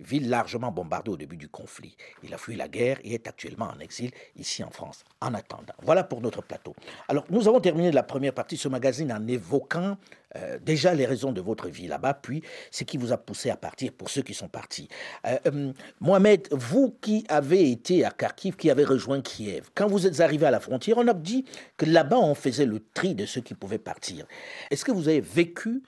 [0.00, 1.96] ville largement bombardée au début du conflit.
[2.22, 5.74] Il a fui la guerre et est actuellement en exil ici en France, en attendant.
[5.82, 6.74] Voilà pour notre plateau.
[7.08, 9.96] Alors, nous avons terminé la première partie de ce magazine en évoquant
[10.36, 13.56] euh, déjà les raisons de votre vie là-bas, puis ce qui vous a poussé à
[13.56, 14.88] partir pour ceux qui sont partis.
[15.26, 20.06] Euh, euh, Mohamed, vous qui avez été à Kharkiv, qui avez rejoint Kiev, quand vous
[20.06, 21.44] êtes arrivé à la frontière, on a dit
[21.76, 24.26] que là-bas on faisait le tri de ceux qui pouvaient partir.
[24.70, 25.82] Est-ce que vous avez vécu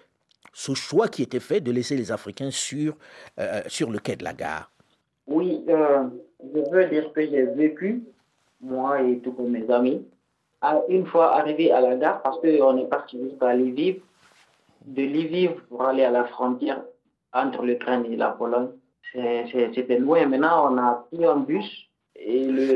[0.52, 2.96] ce choix qui était fait de laisser les Africains sur,
[3.38, 4.70] euh, sur le quai de la gare
[5.26, 6.04] Oui, euh,
[6.42, 8.02] je veux dire que j'ai vécu,
[8.60, 10.04] moi et tous mes amis,
[10.88, 14.02] une fois arrivé à la gare, parce qu'on est parti jusqu'à Lviv,
[14.84, 16.82] de Lviv pour aller à la frontière
[17.32, 18.70] entre l'Ukraine et la Pologne.
[19.12, 20.26] C'était loin.
[20.26, 21.89] Maintenant, on a pris un bus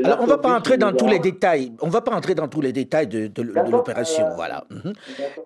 [0.03, 1.71] alors, on ne va pas entrer dans tous les détails.
[1.81, 4.25] On va pas entrer dans tous les détails de, de, l'opération.
[4.25, 4.63] Euh, voilà.
[4.69, 4.93] Mhm.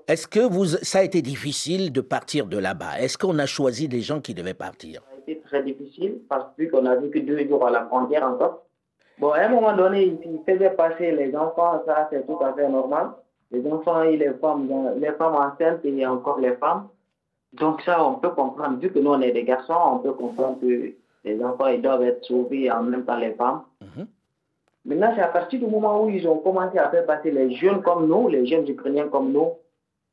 [0.08, 3.00] Est-ce que vous, ça a été difficile de partir de là-bas?
[3.00, 5.02] Est-ce qu'on a choisi des gens qui devaient partir?
[5.02, 8.66] Ça a été très difficile parce qu'on a vécu deux jours à la frontière encore.
[9.20, 12.70] Bon, à un moment donné, il faisait passer les enfants, ça c'est tout à fait
[12.70, 13.08] normal.
[13.52, 14.70] Les enfants et les femmes,
[15.00, 16.88] les femmes enceintes et encore les femmes.
[17.54, 18.80] Donc ça, on peut comprendre.
[18.80, 20.94] Vu que nous, on est des garçons, on peut comprendre que
[21.26, 23.64] les enfants ils doivent être sauvés en même temps les femmes.
[24.90, 27.84] Maintenant, c'est à partir du moment où ils ont commencé à faire passer les jeunes
[27.84, 29.52] comme nous, les jeunes Ukrainiens comme nous,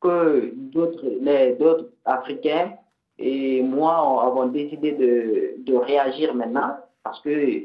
[0.03, 2.73] que d'autres Africains
[3.19, 7.65] et moi avons décidé de, de, réagir maintenant parce que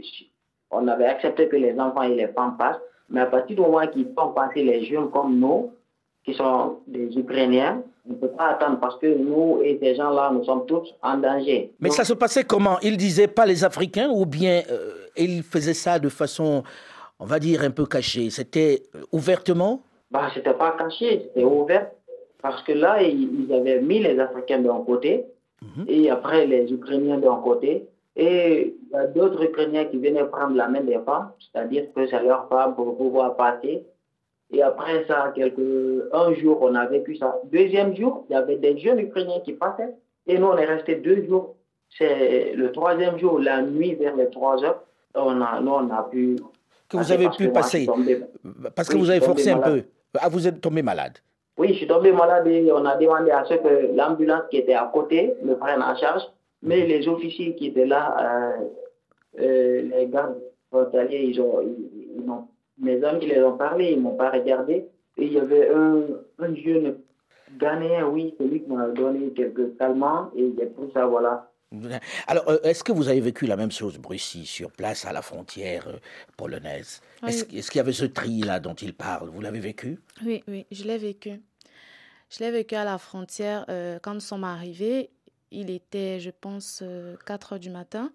[0.72, 2.80] on avait accepté que les enfants et les femmes passent.
[3.10, 5.72] Mais à partir du moment qu'ils font passer les jeunes comme nous,
[6.24, 10.32] qui sont des Ukrainiens, on ne peut pas attendre parce que nous et ces gens-là,
[10.34, 11.74] nous sommes tous en danger.
[11.82, 12.80] Mais ça se passait comment?
[12.82, 16.64] Ils disaient pas les Africains ou bien euh, ils faisaient ça de façon,
[17.22, 19.84] on va dire, un peu cachée C'était euh, ouvertement?
[20.10, 21.90] Bah, Ce n'était pas caché, c'était ouvert.
[22.42, 25.26] Parce que là, ils, avaient mis les Africains d'un côté
[25.62, 25.86] mhm.
[25.88, 27.88] et après les Ukrainiens d'un côté.
[28.16, 32.08] Et il y a d'autres Ukrainiens qui venaient prendre la main des femmes, c'est-à-dire que
[32.08, 33.86] c'est leur femme pour pouvoir passer.
[34.52, 37.40] Et après ça, quelques, un jour, on a vécu ça.
[37.52, 39.94] Deuxième jour, il y avait des jeunes Ukrainiens qui passaient.
[40.28, 41.56] Et nous, on est resté deux jours.
[41.98, 44.82] C'est le troisième jour, la nuit, vers les trois heures,
[45.14, 46.38] on a, nous, on a pu.
[46.92, 47.88] Que vous avez pu passer
[48.76, 49.84] Parce que vous avez forcé un peu.
[50.20, 51.14] Ah, vous êtes tombé malade
[51.58, 54.74] Oui, je suis tombé malade et on a demandé à ce que l'ambulance qui était
[54.74, 56.24] à côté me prenne en charge.
[56.62, 60.38] Mais les officiers qui étaient là, euh, euh, les gardes
[60.70, 64.86] frontaliers, ils ont, ils, ont mes amis les ont parlé, ils ne m'ont pas regardé.
[65.18, 66.02] Et il y avait un,
[66.40, 66.98] un jeune
[67.58, 71.51] Ghanéen, oui, celui qui m'a donné quelques calmants, et j'ai pris ça, voilà.
[72.28, 75.22] Alors, euh, est-ce que vous avez vécu la même chose, Bruxy, sur place, à la
[75.22, 75.98] frontière euh,
[76.36, 77.02] polonaise?
[77.26, 79.30] Est-ce qu'il y avait ce tri-là dont il parle?
[79.30, 80.00] Vous l'avez vécu?
[80.26, 81.42] Oui, oui, je l'ai vécu.
[82.30, 83.66] Je l'ai vécu à la frontière.
[83.70, 85.12] Euh, quand nous sommes arrivés,
[85.52, 86.84] il était, je pense,
[87.26, 88.12] 4 heures du matin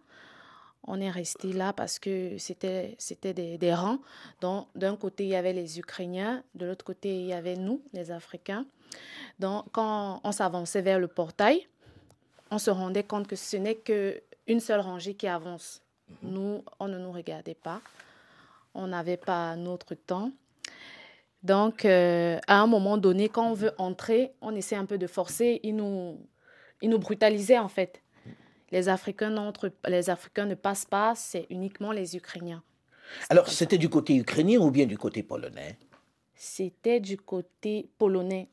[0.88, 3.98] on est resté là parce que c'était c'était des, des, rangs.
[4.40, 7.82] Donc d'un côté il y avait les Ukrainiens, de l'autre côté il y avait nous,
[7.92, 8.64] les Africains.
[9.40, 11.66] Donc quand on s'avançait vers le portail,
[12.50, 15.82] on se rendait compte que ce n'est que une seule rangée qui avance.
[16.08, 16.30] Mhm.
[16.30, 17.80] Nous, on ne nous regardait pas.
[18.74, 20.30] On n'avait pas notre temps.
[21.42, 25.06] Donc, euh, à un moment donné, quand on veut entrer, on essaie un peu de
[25.06, 25.60] forcer.
[25.62, 26.18] Ils nous,
[26.82, 28.02] ils nous brutalisaient en fait.
[28.72, 29.52] Les Africains,
[29.86, 32.62] les Africains ne passent pas, c'est uniquement les Ukrainiens.
[33.30, 35.78] Alors, c'était du côté ukrainien ou bien du côté polonais?
[36.34, 38.48] C'était du côté polonais.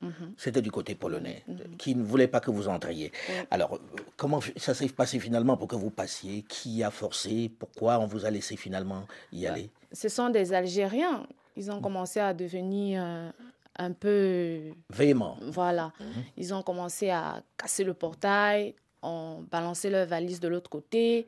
[0.00, 0.34] Mhm.
[0.36, 1.76] C'était du côté polonais, mhm.
[1.76, 3.12] qui ne voulait pas que vous entriez.
[3.50, 3.78] Alors,
[4.16, 6.42] comment ça s'est passé finalement pour que vous passiez?
[6.48, 7.50] Qui a forcé?
[7.58, 9.70] Pourquoi on vous a laissé finalement y bah, aller?
[9.92, 11.26] Ce sont des Algériens.
[11.56, 13.30] Ils ont commencé à devenir euh,
[13.76, 14.72] un peu...
[14.88, 15.36] Véhément.
[15.42, 15.92] Voilà.
[16.36, 21.26] Ils ont commencé à casser le portail, ont balancé leur valise de l'autre côté.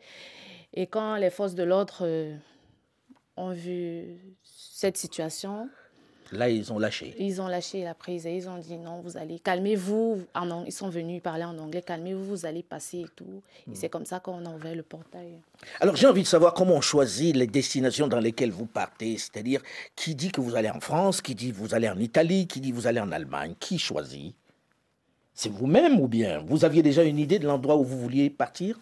[0.73, 2.35] Et quand les forces de l'ordre euh,
[3.37, 5.69] ont vu cette situation,
[6.31, 7.15] Là, ils ont lâché.
[7.19, 10.23] ils ont lâché la prise et ils ont dit non, vous allez, calmez-vous.
[10.35, 13.43] En ang- Ils sont venus parler en anglais, calmez-vous, vous allez passer et tout.
[13.71, 15.33] Et c'est comme ça qu'on a ouvert le portail.
[15.81, 19.19] Alors, j'ai envie de savoir comment on choisit les destinations dans lesquelles vous partez.
[19.19, 19.61] C'est-à-dire,
[19.97, 22.61] qui dit que vous allez en France, qui dit que vous allez en Italie, qui
[22.61, 23.55] dit que vous allez en Allemagne.
[23.61, 24.35] Qui choisit?
[25.35, 28.79] C'est vous-même ou bien vous aviez déjà une idée de l'endroit où vous vouliez partir?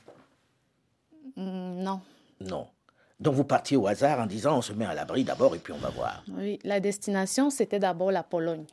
[1.37, 2.01] Hmm, non.
[2.41, 2.67] Non.
[3.21, 5.73] Donc, vous partiez au hasard en disant on se met à l'abri d'abord et puis
[5.73, 6.25] on va voir.
[6.37, 8.65] Oui, la destination, c'était d'abord la Pologne.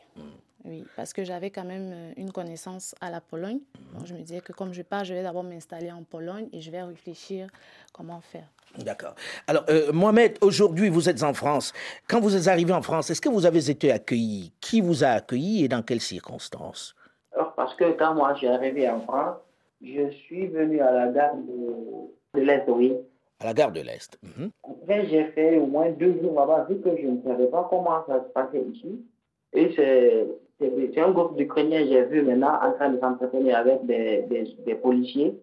[0.65, 3.59] Oui, parce que j'avais quand même euh, une connaissance à la Pologne.
[3.93, 6.59] Donc, je me disais que comme je pars, je vais d'abord m'installer en Pologne et
[6.59, 7.47] je vais réfléchir
[7.93, 8.47] comment faire.
[8.77, 9.15] D'accord.
[9.47, 11.73] Alors, euh, Mohamed, aujourd'hui, vous êtes en France.
[12.07, 14.51] Quand vous êtes arrivé en France, est-ce que vous avez été accueilli?
[14.59, 16.95] Qui vous a accueilli et dans quelles circonstances?
[17.33, 19.37] Alors, parce que quand moi suis arrivé en France,
[19.81, 22.93] je suis venu à la gare de, de l'Est, oui.
[23.39, 24.17] À la gare de l'Est.
[24.23, 24.49] Mhm.
[24.63, 28.03] Après, j'ai fait au moins deux jours là-bas, vu que je ne savais pas comment
[28.07, 29.05] ça se passait ici.
[29.53, 34.25] Et c'est un groupe d'Ukrainiens, j'ai vu maintenant, en train de s'entretenir avec des,
[34.65, 35.39] des, policiers.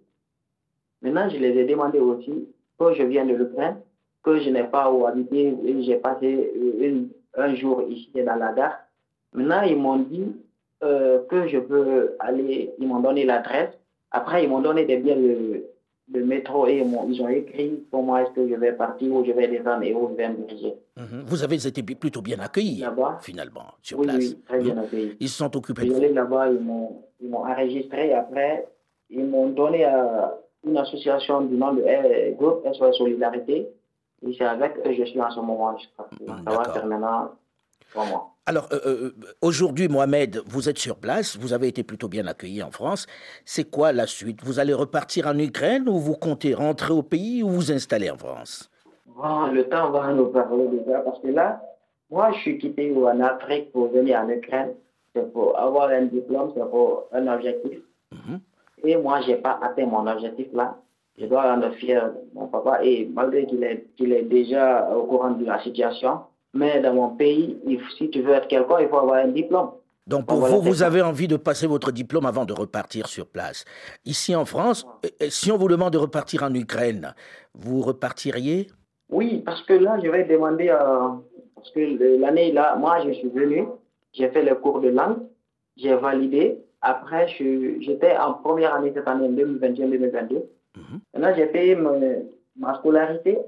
[1.02, 3.76] Maintenant, je les ai demandé aussi que je viens de l'Ukraine,
[4.22, 6.50] que je n'ai pas où habiter, j'ai passé
[7.36, 8.78] un jour ici dans la gare.
[9.32, 10.32] Maintenant, ils m'ont dit
[10.82, 13.70] euh, que je peux aller, ils m'ont donné l'adresse.
[14.10, 15.16] Après, ils m'ont donné des biens
[16.08, 19.12] de, de métro et ils, m'ont- ils ont écrit comment est-ce que je vais partir,
[19.12, 20.74] où je vais descendre et où je vais me diriger.
[20.96, 21.24] Mhm.
[21.26, 22.84] Vous avez été plutôt bien accueilli,
[23.20, 24.18] finalement, sur Oui, place.
[24.18, 25.16] oui, très bien accueilli.
[25.20, 26.14] Ils se sont occupés de vous.
[26.14, 28.12] là-bas, ils m'ont enregistré.
[28.12, 28.66] Après,
[29.10, 30.34] ils m'ont donné à
[30.66, 33.68] une association du nom de euh, Groupe SOS Solidarité.
[34.26, 35.76] Et c'est avec eux que je suis en ce moment.
[35.76, 36.08] Je crois.
[36.46, 37.30] Ça va faire maintenant
[37.94, 38.30] trois mois.
[38.46, 42.62] Alors, euh, euh, aujourd'hui, Mohamed, vous êtes sur place, vous avez été plutôt bien accueilli
[42.62, 43.06] en France.
[43.46, 44.44] C'est quoi la suite?
[44.44, 48.18] Vous allez repartir en Ukraine ou vous comptez rentrer au pays ou vous installer en
[48.18, 48.70] France?
[49.06, 51.62] Bon, le temps va nous parler déjà parce que là,
[52.10, 54.72] moi, je suis quitté en Afrique pour venir en Ukraine.
[55.14, 57.78] C'est pour avoir un diplôme, c'est pour un objectif.
[58.12, 58.40] Mhm.
[58.84, 60.76] Et moi, je n'ai pas atteint mon objectif là.
[61.16, 62.84] Je dois rendre fier mon papa.
[62.84, 66.22] Et malgré qu'il est, qu'il est déjà au courant de la situation,
[66.54, 67.58] mais dans mon pays,
[67.98, 69.70] si tu veux être quelqu'un, il faut avoir un diplôme.
[70.06, 73.64] Donc pour vous, vous avez envie de passer votre diplôme avant de repartir sur place.
[74.04, 77.14] Ici en France, euh, si on vous demande de repartir en Ukraine,
[77.54, 78.68] vous repartiriez?
[79.08, 81.08] Oui, parce que là, je vais demander, euh,
[81.54, 83.66] parce que l'année là, moi, je suis venu,
[84.12, 85.18] j'ai fait le cours de langue,
[85.76, 86.58] j'ai validé.
[86.82, 90.34] Après, j'étais en première année cette année, 2021-2022.
[90.76, 91.00] Mhm.
[91.14, 91.76] Maintenant, j'ai payé
[92.56, 93.38] ma scolarité,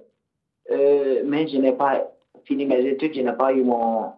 [0.71, 2.16] euh, mais je n'ai pas
[2.47, 4.13] fini mes études, je n'ai pas eu mon...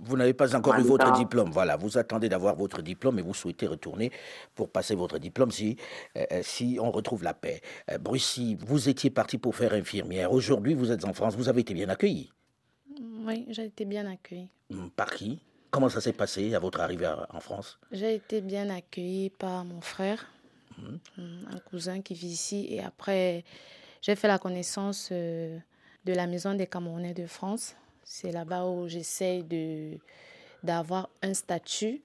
[0.00, 1.50] Vous n'avez pas encore En eu votre diplôme.
[1.50, 4.10] Voilà, vous attendez d'avoir votre diplôme et vous souhaitez retourner
[4.54, 5.76] pour passer votre diplôme si,
[6.16, 7.60] euh, euh, si on retrouve la paix.
[7.90, 10.32] Euh, Brucy, vous étiez parti pour faire infirmière.
[10.32, 11.36] Aujourd'hui, vous êtes en France.
[11.36, 12.30] Vous avez été bien accueilli.
[13.26, 14.48] Oui, j'ai été bien accueillie.
[14.72, 15.40] Hum, Par qui?
[15.70, 17.78] Comment ça s'est passé à votre arrivée en France?
[17.92, 20.26] J'ai été bien accueillie par mon frère,
[20.78, 20.98] hum,
[21.52, 22.66] un cousin qui vit ici.
[22.70, 23.44] Et après,
[24.00, 25.58] j'ai fait la connaissance euh,
[26.06, 27.74] de la Maison des Camerounais de France.
[28.04, 29.98] C'est là-bas où j'essaye de,
[30.62, 32.00] d'avoir un statut,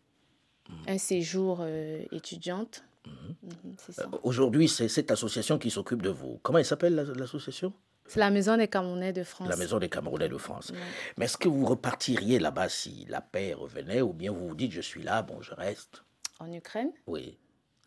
[0.88, 2.84] un séjour euh, étudiante.
[3.06, 4.10] Mhm, ça.
[4.24, 6.40] Aujourd'hui, c'est cette association qui s'occupe de vous.
[6.44, 7.74] Comment elle s'appelle la- l'association?
[8.08, 9.48] C'est la Maison des Camerounais de France.
[9.48, 10.74] La Maison des Camerounais de France.
[11.18, 14.72] Mais est-ce que vous repartiriez là-bas si la paix revenait ou bien vous vous dites
[14.72, 16.04] je suis là, bon, je reste?
[16.40, 16.92] En Ukraine?
[17.08, 17.38] Oui.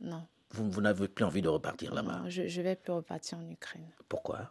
[0.00, 0.24] Non.
[0.50, 2.20] Vous, vous n'avez plus envie de repartir là-bas?
[2.22, 3.86] Non, je ne vais plus repartir en Ukraine.
[4.08, 4.50] Pourquoi?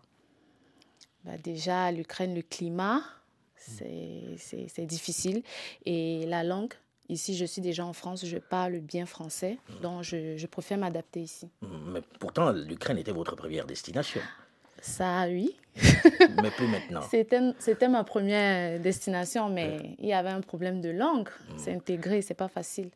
[1.23, 3.01] Bah, déjà, l'Ukraine, le climat,
[3.55, 5.43] c'est difficile.
[5.85, 6.73] Et la langue,
[7.09, 11.21] ici, je suis déjà en France, je parle bien français, donc je, je préfère m'adapter
[11.21, 11.49] ici.
[11.61, 14.21] Mais pourtant, l'Ukraine était votre première destination.
[14.81, 15.55] Ça, oui.
[16.41, 17.01] mais plus maintenant.
[17.09, 21.29] C'était ma première destination, mais il y avait un problème de langue.
[21.55, 22.89] C'est intégré, c'est pas facile.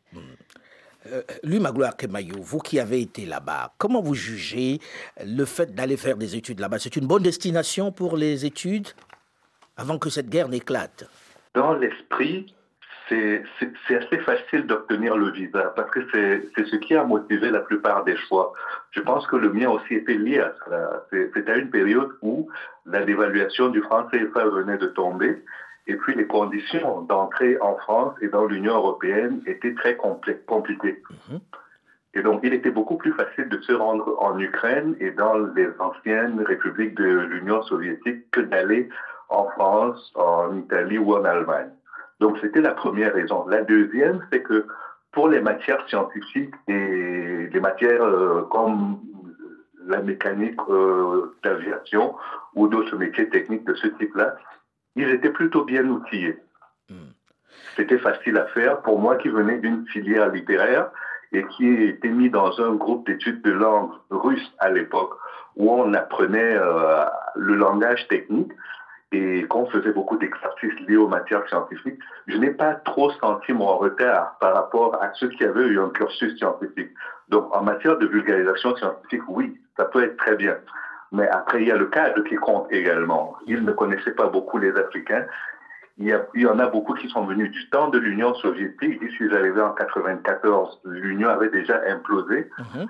[1.12, 4.80] Euh, lui, Magloire Kemayou, vous qui avez été là-bas, comment vous jugez
[5.24, 6.78] le fait d'aller faire des études là-bas?
[6.78, 8.88] C'est une bonne destination pour les études
[9.76, 11.08] avant que cette guerre n'éclate?
[11.54, 12.54] Dans l'esprit,
[13.08, 13.42] c'est
[13.88, 18.16] assez facile d'obtenir le visa parce que c'est ce qui a motivé la plupart des
[18.16, 18.52] choix.
[18.90, 21.04] Je pense que le mien aussi était lié à cela.
[21.10, 22.50] C'était une période où
[22.84, 25.42] la dévaluation du franc CFA venait de tomber
[25.88, 31.00] et puis les conditions d'entrée en France et dans l'Union européenne étaient très compliquées.
[31.28, 31.40] Mhm.
[32.14, 35.68] Et donc, il était beaucoup plus facile de se rendre en Ukraine et dans les
[35.78, 38.88] anciennes républiques de l'Union soviétique que d'aller
[39.28, 41.70] en France, en Italie ou en Allemagne.
[42.20, 43.46] Donc, c'était la première raison.
[43.46, 44.66] La deuxième, c'est que
[45.12, 48.98] pour les matières scientifiques et les matières euh, comme
[49.86, 50.60] la mécanique
[51.42, 52.14] d'aviation
[52.54, 54.34] ou d'autres métiers techniques de ce type-là,
[54.98, 56.36] ils étaient plutôt bien outillés.
[56.88, 57.12] Hmm.
[57.76, 60.90] C'était facile à faire pour moi qui venais d'une filière littéraire
[61.32, 65.14] et qui était mis dans un groupe d'études de langue russe à l'époque,
[65.56, 68.52] où on apprenait euh, le langage technique
[69.12, 73.76] et qu'on faisait beaucoup d'exercices liés aux matières scientifiques, je n'ai pas trop senti mon
[73.76, 76.90] retard par rapport à ceux qui avaient eu un cursus scientifique.
[77.28, 80.56] Donc, en matière de vulgarisation scientifique, oui, ça peut être très bien.
[81.12, 83.36] Mais après, il y a le cadre qui compte également.
[83.46, 85.24] Ils ne connaissaient pas beaucoup les Africains
[85.98, 89.00] il y, en a beaucoup qui sont venus du temps de l'Union soviétique.
[89.02, 90.80] Je suis arrivé en 94.
[90.84, 92.48] L'Union avait déjà implosé.
[92.58, 92.86] Mhm.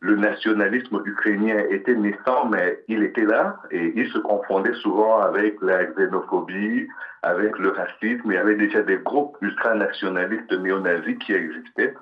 [0.00, 5.56] Le nationalisme ukrainien était naissant, mais il était là et il se confondait souvent avec
[5.62, 6.86] la xénophobie,
[7.22, 8.30] avec le racisme.
[8.30, 11.94] Il y avait déjà des groupes ultranationalistes néo-nazis qui existaient.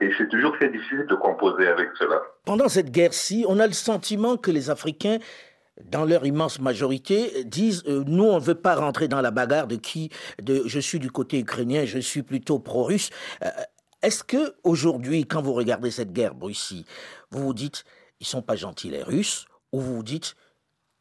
[0.00, 2.20] Et c'est toujours très difficile de composer avec cela.
[2.44, 5.18] Pendant cette guerre-ci, on a le sentiment que les Africains
[5.84, 9.66] dans leur immense majorité, disent euh, nous, on ne veut pas rentrer dans la bagarre
[9.66, 10.10] de qui
[10.42, 13.10] de, je suis du côté ukrainien, je suis plutôt pro-russe.
[13.44, 13.50] Euh,
[14.02, 16.84] est-ce que aujourd'hui, quand vous regardez cette guerre Russie,
[17.30, 17.84] vous vous dites
[18.20, 20.34] ils sont pas gentils les Russes, ou vous vous dites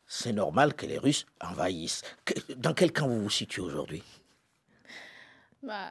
[0.05, 2.03] c'est normal que les Russes envahissent
[2.55, 4.03] Dans quel camp vous vous situez aujourd'hui?
[5.63, 5.89] Bah,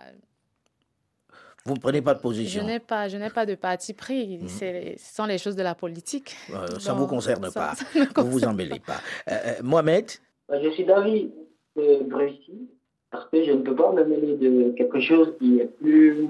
[1.67, 4.39] vous ne prenez pas de position Je n'ai pas, je n'ai pas de parti pris.
[4.39, 4.49] Mhm.
[4.49, 6.37] Ce sont les choses de la politique.
[6.79, 7.75] ça ne vous concerne pas.
[8.17, 9.01] vous vous embellez pas.
[9.29, 10.11] Euh, euh, Mohamed
[10.51, 11.31] Je suis d'avis
[11.77, 12.69] de Brésil
[13.11, 16.29] parce que je ne peux pas me mêler de quelque chose qui est plus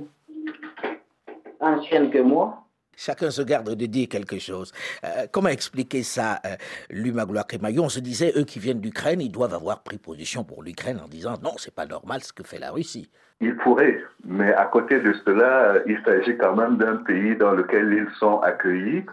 [1.61, 2.66] ancien que moi.
[2.97, 4.73] Chacun se garde de dire quelque chose.
[5.05, 6.57] Euh, comment expliquer ça, euh,
[6.91, 7.45] Lumagloire
[7.79, 11.09] On se disait, eux qui viennent d'Ukraine, ils doivent avoir pris position pour l'Ukraine en
[11.09, 13.11] disant non, c'est pas normal ce que fait la Russie.
[13.41, 17.93] Ils pourraient, mais à côté de cela, il s'agit quand même d'un pays dans lequel
[17.93, 19.05] ils sont accueillis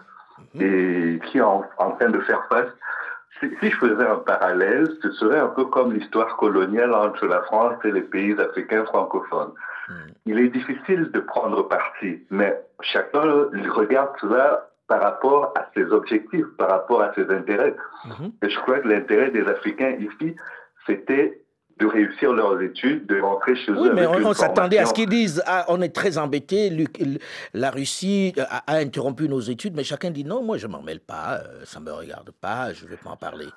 [0.56, 0.62] mhm.
[0.62, 1.64] et qui est en,
[2.00, 2.70] train de faire face.
[3.60, 7.76] Si, je faisais un parallèle, ce serait un peu comme l'histoire coloniale entre la France
[7.84, 9.52] et les pays africains francophones.
[9.90, 9.94] Mm.
[10.26, 13.22] Il est difficile de prendre parti, mais chacun
[13.70, 17.76] regarde cela par rapport à ses objectifs, par rapport à ses intérêts.
[18.06, 18.32] Mm-hmm.
[18.44, 20.36] Et je crois que l'intérêt des Africains ici,
[20.86, 21.43] c'était
[21.84, 23.94] de réussir leurs études, de rentrer chez eux.
[24.26, 26.72] On, s'attendait à ce qu'ils disent ah, on est très embêtés,
[27.54, 31.36] la Russie a, interrompu nos études, mais chacun dit non, moi je m'en mêle pas,
[31.36, 33.48] euh, ça ne me regarde pas, je ne vais pas en parler.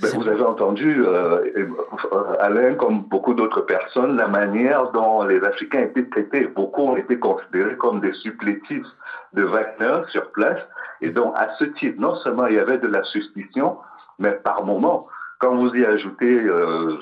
[0.00, 5.40] Ben, vous avez entendu, euh, euh, Alain, comme beaucoup d'autres personnes, la manière dont les
[5.44, 6.48] Africains étaient traités.
[6.48, 8.86] Beaucoup ont été considérés comme des supplétifs
[9.34, 10.58] de Wagner sur place.
[11.00, 13.78] Et donc, à ce titre, non seulement il y avait de la suspicion,
[14.18, 15.06] mais par moment,
[15.38, 16.98] quand vous y ajoutez euh,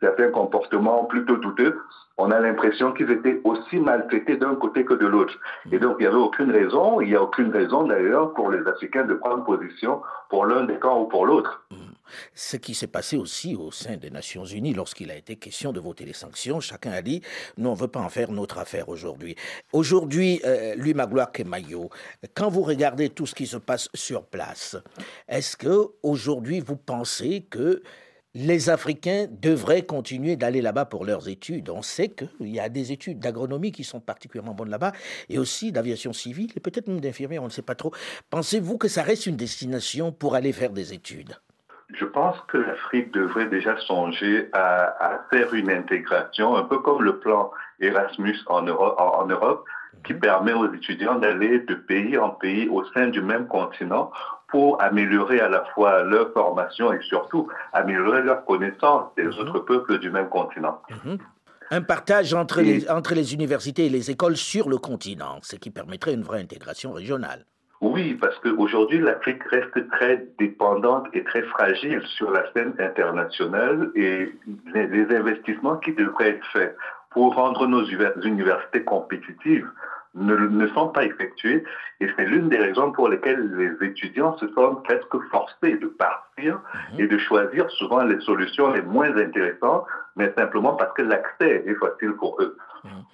[0.00, 1.78] certains comportements plutôt douteux,
[2.18, 5.34] on a l'impression qu'ils étaient aussi maltraités d'un côté que de l'autre.
[5.70, 8.66] Et donc, il n'y avait aucune raison, il n'y a aucune raison d'ailleurs pour les
[8.66, 11.62] Africains de prendre position pour l'un des camps ou pour l'autre.
[11.70, 11.76] Mmh.
[12.34, 15.80] Ce qui s'est passé aussi au sein des Nations Unies lorsqu'il a été question de
[15.80, 17.22] voter les sanctions, chacun a dit
[17.56, 19.36] nous on ne veut pas en faire notre affaire aujourd'hui.
[19.72, 21.90] Aujourd'hui, euh, lui Magloire Kemayo,
[22.34, 24.76] quand vous regardez tout ce qui se passe sur place,
[25.28, 27.82] est-ce que aujourd'hui vous pensez que
[28.38, 31.70] les Africains devraient continuer d'aller là-bas pour leurs études.
[31.70, 34.92] On sait qu'il y a des études d'agronomie qui sont particulièrement bonnes là-bas,
[35.28, 37.92] et aussi d'aviation civile, et peut-être même d'infirmière, on ne sait pas trop.
[38.30, 41.36] Pensez-vous que ça reste une destination pour aller faire des études?
[41.94, 47.18] Je pense que l'Afrique devrait déjà songer à, faire une intégration, un peu comme le
[47.18, 49.64] plan Erasmus en Europe,
[50.04, 50.20] qui mhm.
[50.20, 54.12] permet aux étudiants d'aller de pays en pays au sein du même continent
[54.48, 59.38] pour améliorer à la fois leur formation et surtout améliorer leur connaissance des mhm.
[59.38, 60.80] autres peuples du même continent.
[61.04, 61.18] Mhm.
[61.70, 65.70] Un partage entre, les, entre les universités et les écoles sur le continent, ce qui
[65.70, 67.44] permettrait une vraie intégration régionale.
[67.80, 74.32] Oui, parce qu'aujourd'hui, l'Afrique reste très dépendante et très fragile sur la scène internationale et
[74.74, 76.76] les, investissements qui devraient être faits
[77.10, 79.68] pour rendre nos universités compétitives
[80.14, 81.64] ne, ne sont pas effectués
[82.00, 86.60] et c'est l'une des raisons pour lesquelles les étudiants se sentent presque forcés de partir
[86.92, 87.00] mhm.
[87.00, 89.84] et de choisir souvent les solutions les moins intéressantes,
[90.16, 92.56] mais simplement parce que l'accès est facile pour eux.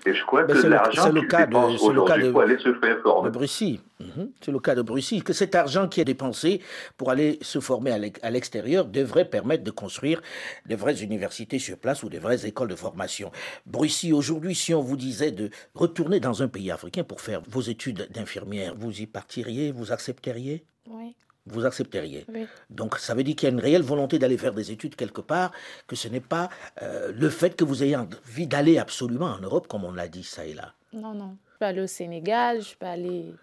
[0.07, 3.31] Et je crois que l'argent qui dépense aujourd'hui pour aller se faire former.
[3.31, 4.31] De mhm.
[4.41, 5.23] C'est le cas de Bruxelles.
[5.23, 6.61] Que cet argent qui est dépensé
[6.97, 10.21] pour aller se former à l'extérieur devrait permettre de construire
[10.67, 13.31] de vraies universités sur place ou de vraies écoles de formation.
[13.67, 17.63] Bruxelles, aujourd'hui, si on vous disait de retourner dans un pays africain pour faire vos
[17.63, 20.65] études d'infirmière, vous y partiriez, vous accepteriez?
[20.89, 21.15] Oui
[21.47, 22.27] vous accepteriez.
[22.71, 25.21] Donc ça veut dire qu'il y a une réelle volonté d'aller faire des études quelque
[25.21, 25.53] part,
[25.87, 26.49] que ce n'est pas
[26.83, 30.25] euh, le fait que vous ayez envie d'aller absolument en Europe, comme on l'a dit
[30.25, 30.73] ça et là.
[30.93, 31.37] Non, non.
[31.53, 33.35] Je peux aller au Sénégal, je peux aller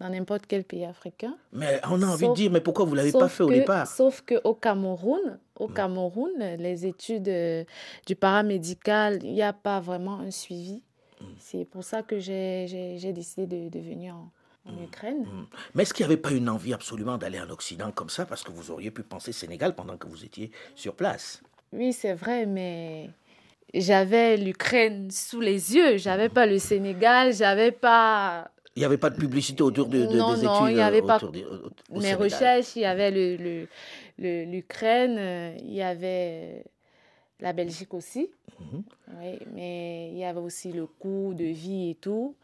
[0.00, 1.36] dans n'importe quel pays africain.
[1.52, 3.86] Mais on a envie de dire, mais pourquoi vous ne l'avez pas fait au départ?
[3.86, 5.74] Sauf qu'au Cameroun, au mm.
[5.74, 7.64] Cameroun, les études euh,
[8.06, 10.82] du paramédical, il n'y a pas vraiment un suivi.
[11.20, 11.24] Mm.
[11.38, 14.30] C'est pour ça que j'ai décidé de, venir en,
[14.72, 14.84] mm.
[14.84, 15.26] Ukraine.
[15.74, 18.42] Mais est-ce qu'il n'y avait pas une envie absolument d'aller en Occident comme ça Parce
[18.42, 21.42] que vous auriez pu penser Sénégal pendant que vous étiez sur place?
[21.72, 23.10] Oui, c'est vrai, mais
[23.74, 25.96] j'avais l'Ukraine sous les yeux.
[25.98, 28.50] J'avais pas le Sénégal, j'avais pas.
[28.76, 31.02] Il n'y avait pas de publicité autour de, de non, des non, il n'y avait
[31.02, 31.20] pas.
[31.90, 33.66] Mes recherches, il y avait l'Ukraine,
[34.18, 36.64] le, l'Ukraine, euh, il y avait
[37.40, 38.30] la Belgique aussi.
[38.58, 38.82] Mhm.
[39.20, 42.34] Oui, mais il y avait aussi le coût de vie et tout.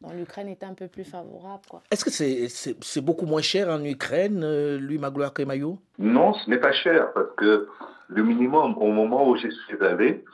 [0.00, 1.62] Donc l'Ukraine était un peu plus favorable.
[1.90, 6.58] Est-ce que c'est beaucoup moins cher en Ukraine, euh, lui, Magloire Kemayo Non, ce n'est
[6.58, 7.68] pas cher parce que
[8.08, 10.24] le minimum au moment où j'y suis allé,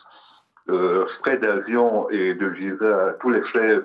[0.68, 3.80] euh, frais d'avion et de visa, tous les frais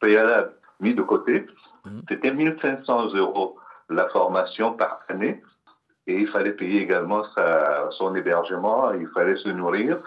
[0.00, 1.46] préalables mis de côté,
[1.84, 2.02] mhm.
[2.08, 3.56] c'était 1500 euros
[3.88, 5.42] la formation par année.
[6.08, 9.98] Et il fallait payer également sa, son hébergement, il fallait se nourrir.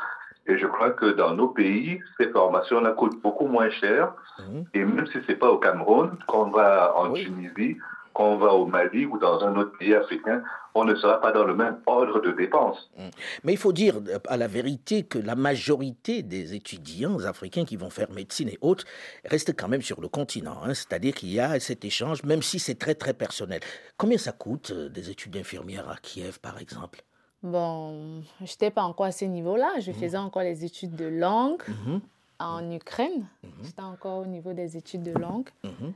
[0.48, 4.14] Et je crois que dans nos pays, ces formations-là coûtent beaucoup moins cher.
[4.40, 4.66] Mhm.
[4.74, 7.78] Et même si ce n'est pas au Cameroun, quand on va en Tunisie,
[8.16, 10.42] quand on va au Mali ou dans un autre pays africain,
[10.74, 12.90] on ne sera pas dans le même ordre de dépenses.
[12.98, 13.10] Mm.
[13.44, 17.76] Mais il faut dire euh, à la vérité que la majorité des étudiants africains qui
[17.76, 18.86] vont faire médecine et autres
[19.26, 20.58] restent quand même sur le continent.
[20.64, 20.74] Hein.
[20.74, 23.60] C'est-à-dire qu'il y a cet échange, même si c'est très très personnel.
[23.98, 27.02] Combien ça coûte euh, des études d'infirmière à Kiev, par exemple?
[27.46, 29.80] Bon, je n'étais pas encore à ce niveau-là.
[29.80, 29.96] Je mm.
[29.96, 31.62] faisais encore les études de langue.
[31.62, 32.00] Mm-hmm
[32.40, 33.28] en Ukraine.
[33.44, 33.52] Mhm.
[33.64, 35.50] J'étais encore au niveau des études de langue.
[35.64, 35.94] Mhm.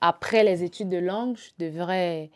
[0.00, 2.30] après les études de langue, je devrais...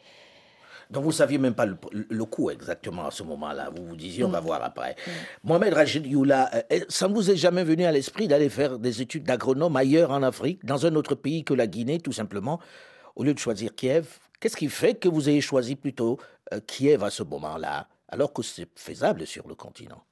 [0.91, 3.71] Donc vous ne saviez même pas le, coût exactement à ce moment-là.
[3.75, 4.95] Vous vous disiez, on va voir après.
[5.43, 9.01] Mohamed Rachid Youla, euh, ça ne vous est jamais venu à l'esprit d'aller faire des
[9.01, 12.61] études d'agronome ailleurs en Afrique, dans un autre pays que la Guinée, tout simplement,
[13.17, 14.19] au lieu de choisir Kiev?
[14.39, 16.19] Qu'est-ce qui fait que vous ayez choisi plutôt
[16.53, 20.03] euh, Kiev à ce moment-là, alors que c'est faisable sur le continent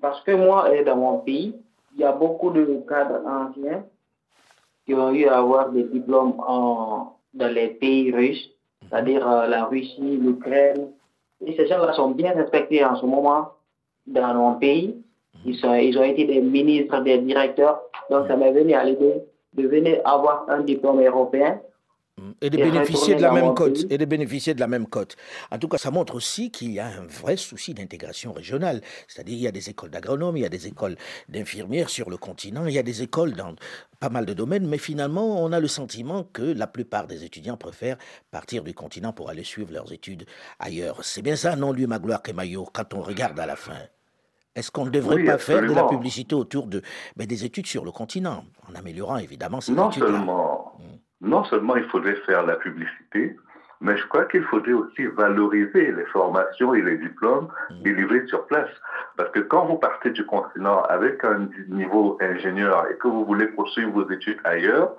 [0.00, 1.54] Parce que moi, dans mon pays,
[1.94, 3.84] il y a beaucoup de cadres anciens
[4.86, 8.50] qui ont eu à avoir des diplômes en, dans les pays russes,
[8.82, 10.88] c'est-à-dire euh, la Russie, l'Ukraine.
[11.44, 13.50] Et ces gens-là sont bien respectés en ce moment
[14.06, 14.96] dans mon pays.
[15.44, 17.80] Ils, sont, ils ont été des ministres, des directeurs.
[18.10, 19.22] Donc, ça m'est venu à l'idée
[19.54, 21.60] de venir avoir un diplôme européen
[22.42, 23.86] et de bénéficier de la même cote.
[23.88, 25.16] Et de bénéficier de la même cote.
[25.50, 28.82] En tout cas, ça montre aussi qu'il y a un vrai souci d'intégration régionale.
[29.08, 30.96] C'est-à-dire, il y a des écoles d'agronomes, il y a des écoles
[31.28, 33.54] d'infirmières sur le continent, il y a des écoles dans
[33.98, 37.56] pas mal de domaines, mais finalement, on a le sentiment que la plupart des étudiants
[37.56, 37.98] préfèrent
[38.30, 40.26] partir du continent pour aller suivre leurs études
[40.58, 41.04] ailleurs.
[41.04, 43.78] C'est bien ça, non, lui, Magloire Kemayo, quand on regarde à la fin.
[44.54, 46.82] Est-ce qu'on ne devrait pas faire de la publicité autour de,
[47.16, 51.76] ben, des études sur le continent, en améliorant évidemment ces non Seulement, hmm non seulement
[51.76, 53.36] il faudrait faire la publicité,
[53.80, 57.82] mais je crois qu'il faudrait aussi valoriser les formations et les diplômes mmh.
[57.82, 58.70] délivrés sur place.
[59.16, 63.46] Parce que quand vous partez du continent avec un niveau ingénieur et que vous voulez
[63.48, 64.92] poursuivre vos études ailleurs,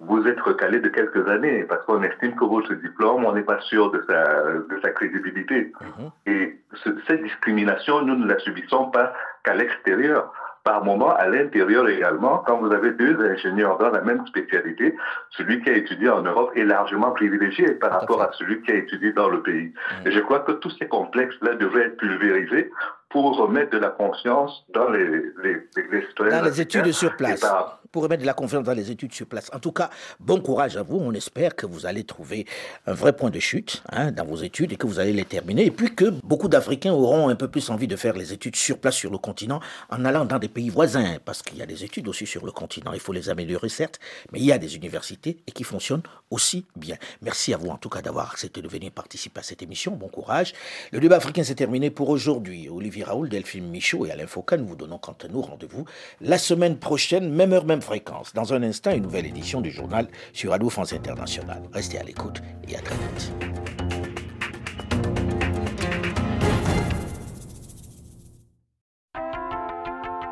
[0.00, 3.60] vous êtes recalé de quelques années parce qu'on estime que votre diplôme, on n'est pas
[3.62, 5.72] sûr de sa, de sa crédibilité.
[5.80, 6.30] Mmh.
[6.30, 6.60] Et
[7.06, 9.12] cette discrimination, nous ne la subissons pas
[9.44, 10.32] qu'à l'extérieur
[10.68, 14.94] par moment à l'intérieur également, quand vous avez deux ingénieurs dans la même spécialité,
[15.30, 18.74] celui qui a étudié en Europe est largement privilégié par rapport à celui qui a
[18.74, 19.72] étudié dans le pays.
[20.04, 22.70] Et je crois que tous ces complexes-là devraient être pulvérisés
[23.10, 25.06] pour remettre de la confiance dans les,
[25.42, 27.44] les, les, dans les études sur place.
[27.90, 29.50] Pour remettre de la confiance dans les études sur place.
[29.54, 29.88] En tout cas,
[30.20, 30.98] bon courage à vous.
[30.98, 32.44] On espère que vous allez trouver
[32.86, 35.64] un vrai point de chute hein, dans vos études et que vous allez les terminer.
[35.64, 38.78] Et puis que beaucoup d'Africains auront un peu plus envie de faire les études sur
[38.78, 41.16] place sur le continent en allant dans des pays voisins.
[41.24, 42.92] Parce qu'il y a des études aussi sur le continent.
[42.92, 44.00] Il faut les améliorer, certes,
[44.32, 46.96] mais il y a des universités et qui fonctionnent aussi bien.
[47.22, 49.92] Merci à vous en tout cas d'avoir accepté de venir participer à cette émission.
[49.92, 50.52] Bon courage.
[50.92, 52.68] Le débat africain s'est terminé pour aujourd'hui.
[52.68, 54.56] Olivier Raoul, Delphine Michaud et Alain Foucault.
[54.56, 55.84] Nous vous donnons quant à nous rendez-vous
[56.20, 58.32] la semaine prochaine, même heure, même fréquence.
[58.34, 61.62] Dans un instant, une nouvelle édition du journal sur Radio France Internationale.
[61.72, 63.77] Restez à l'écoute et à très vite.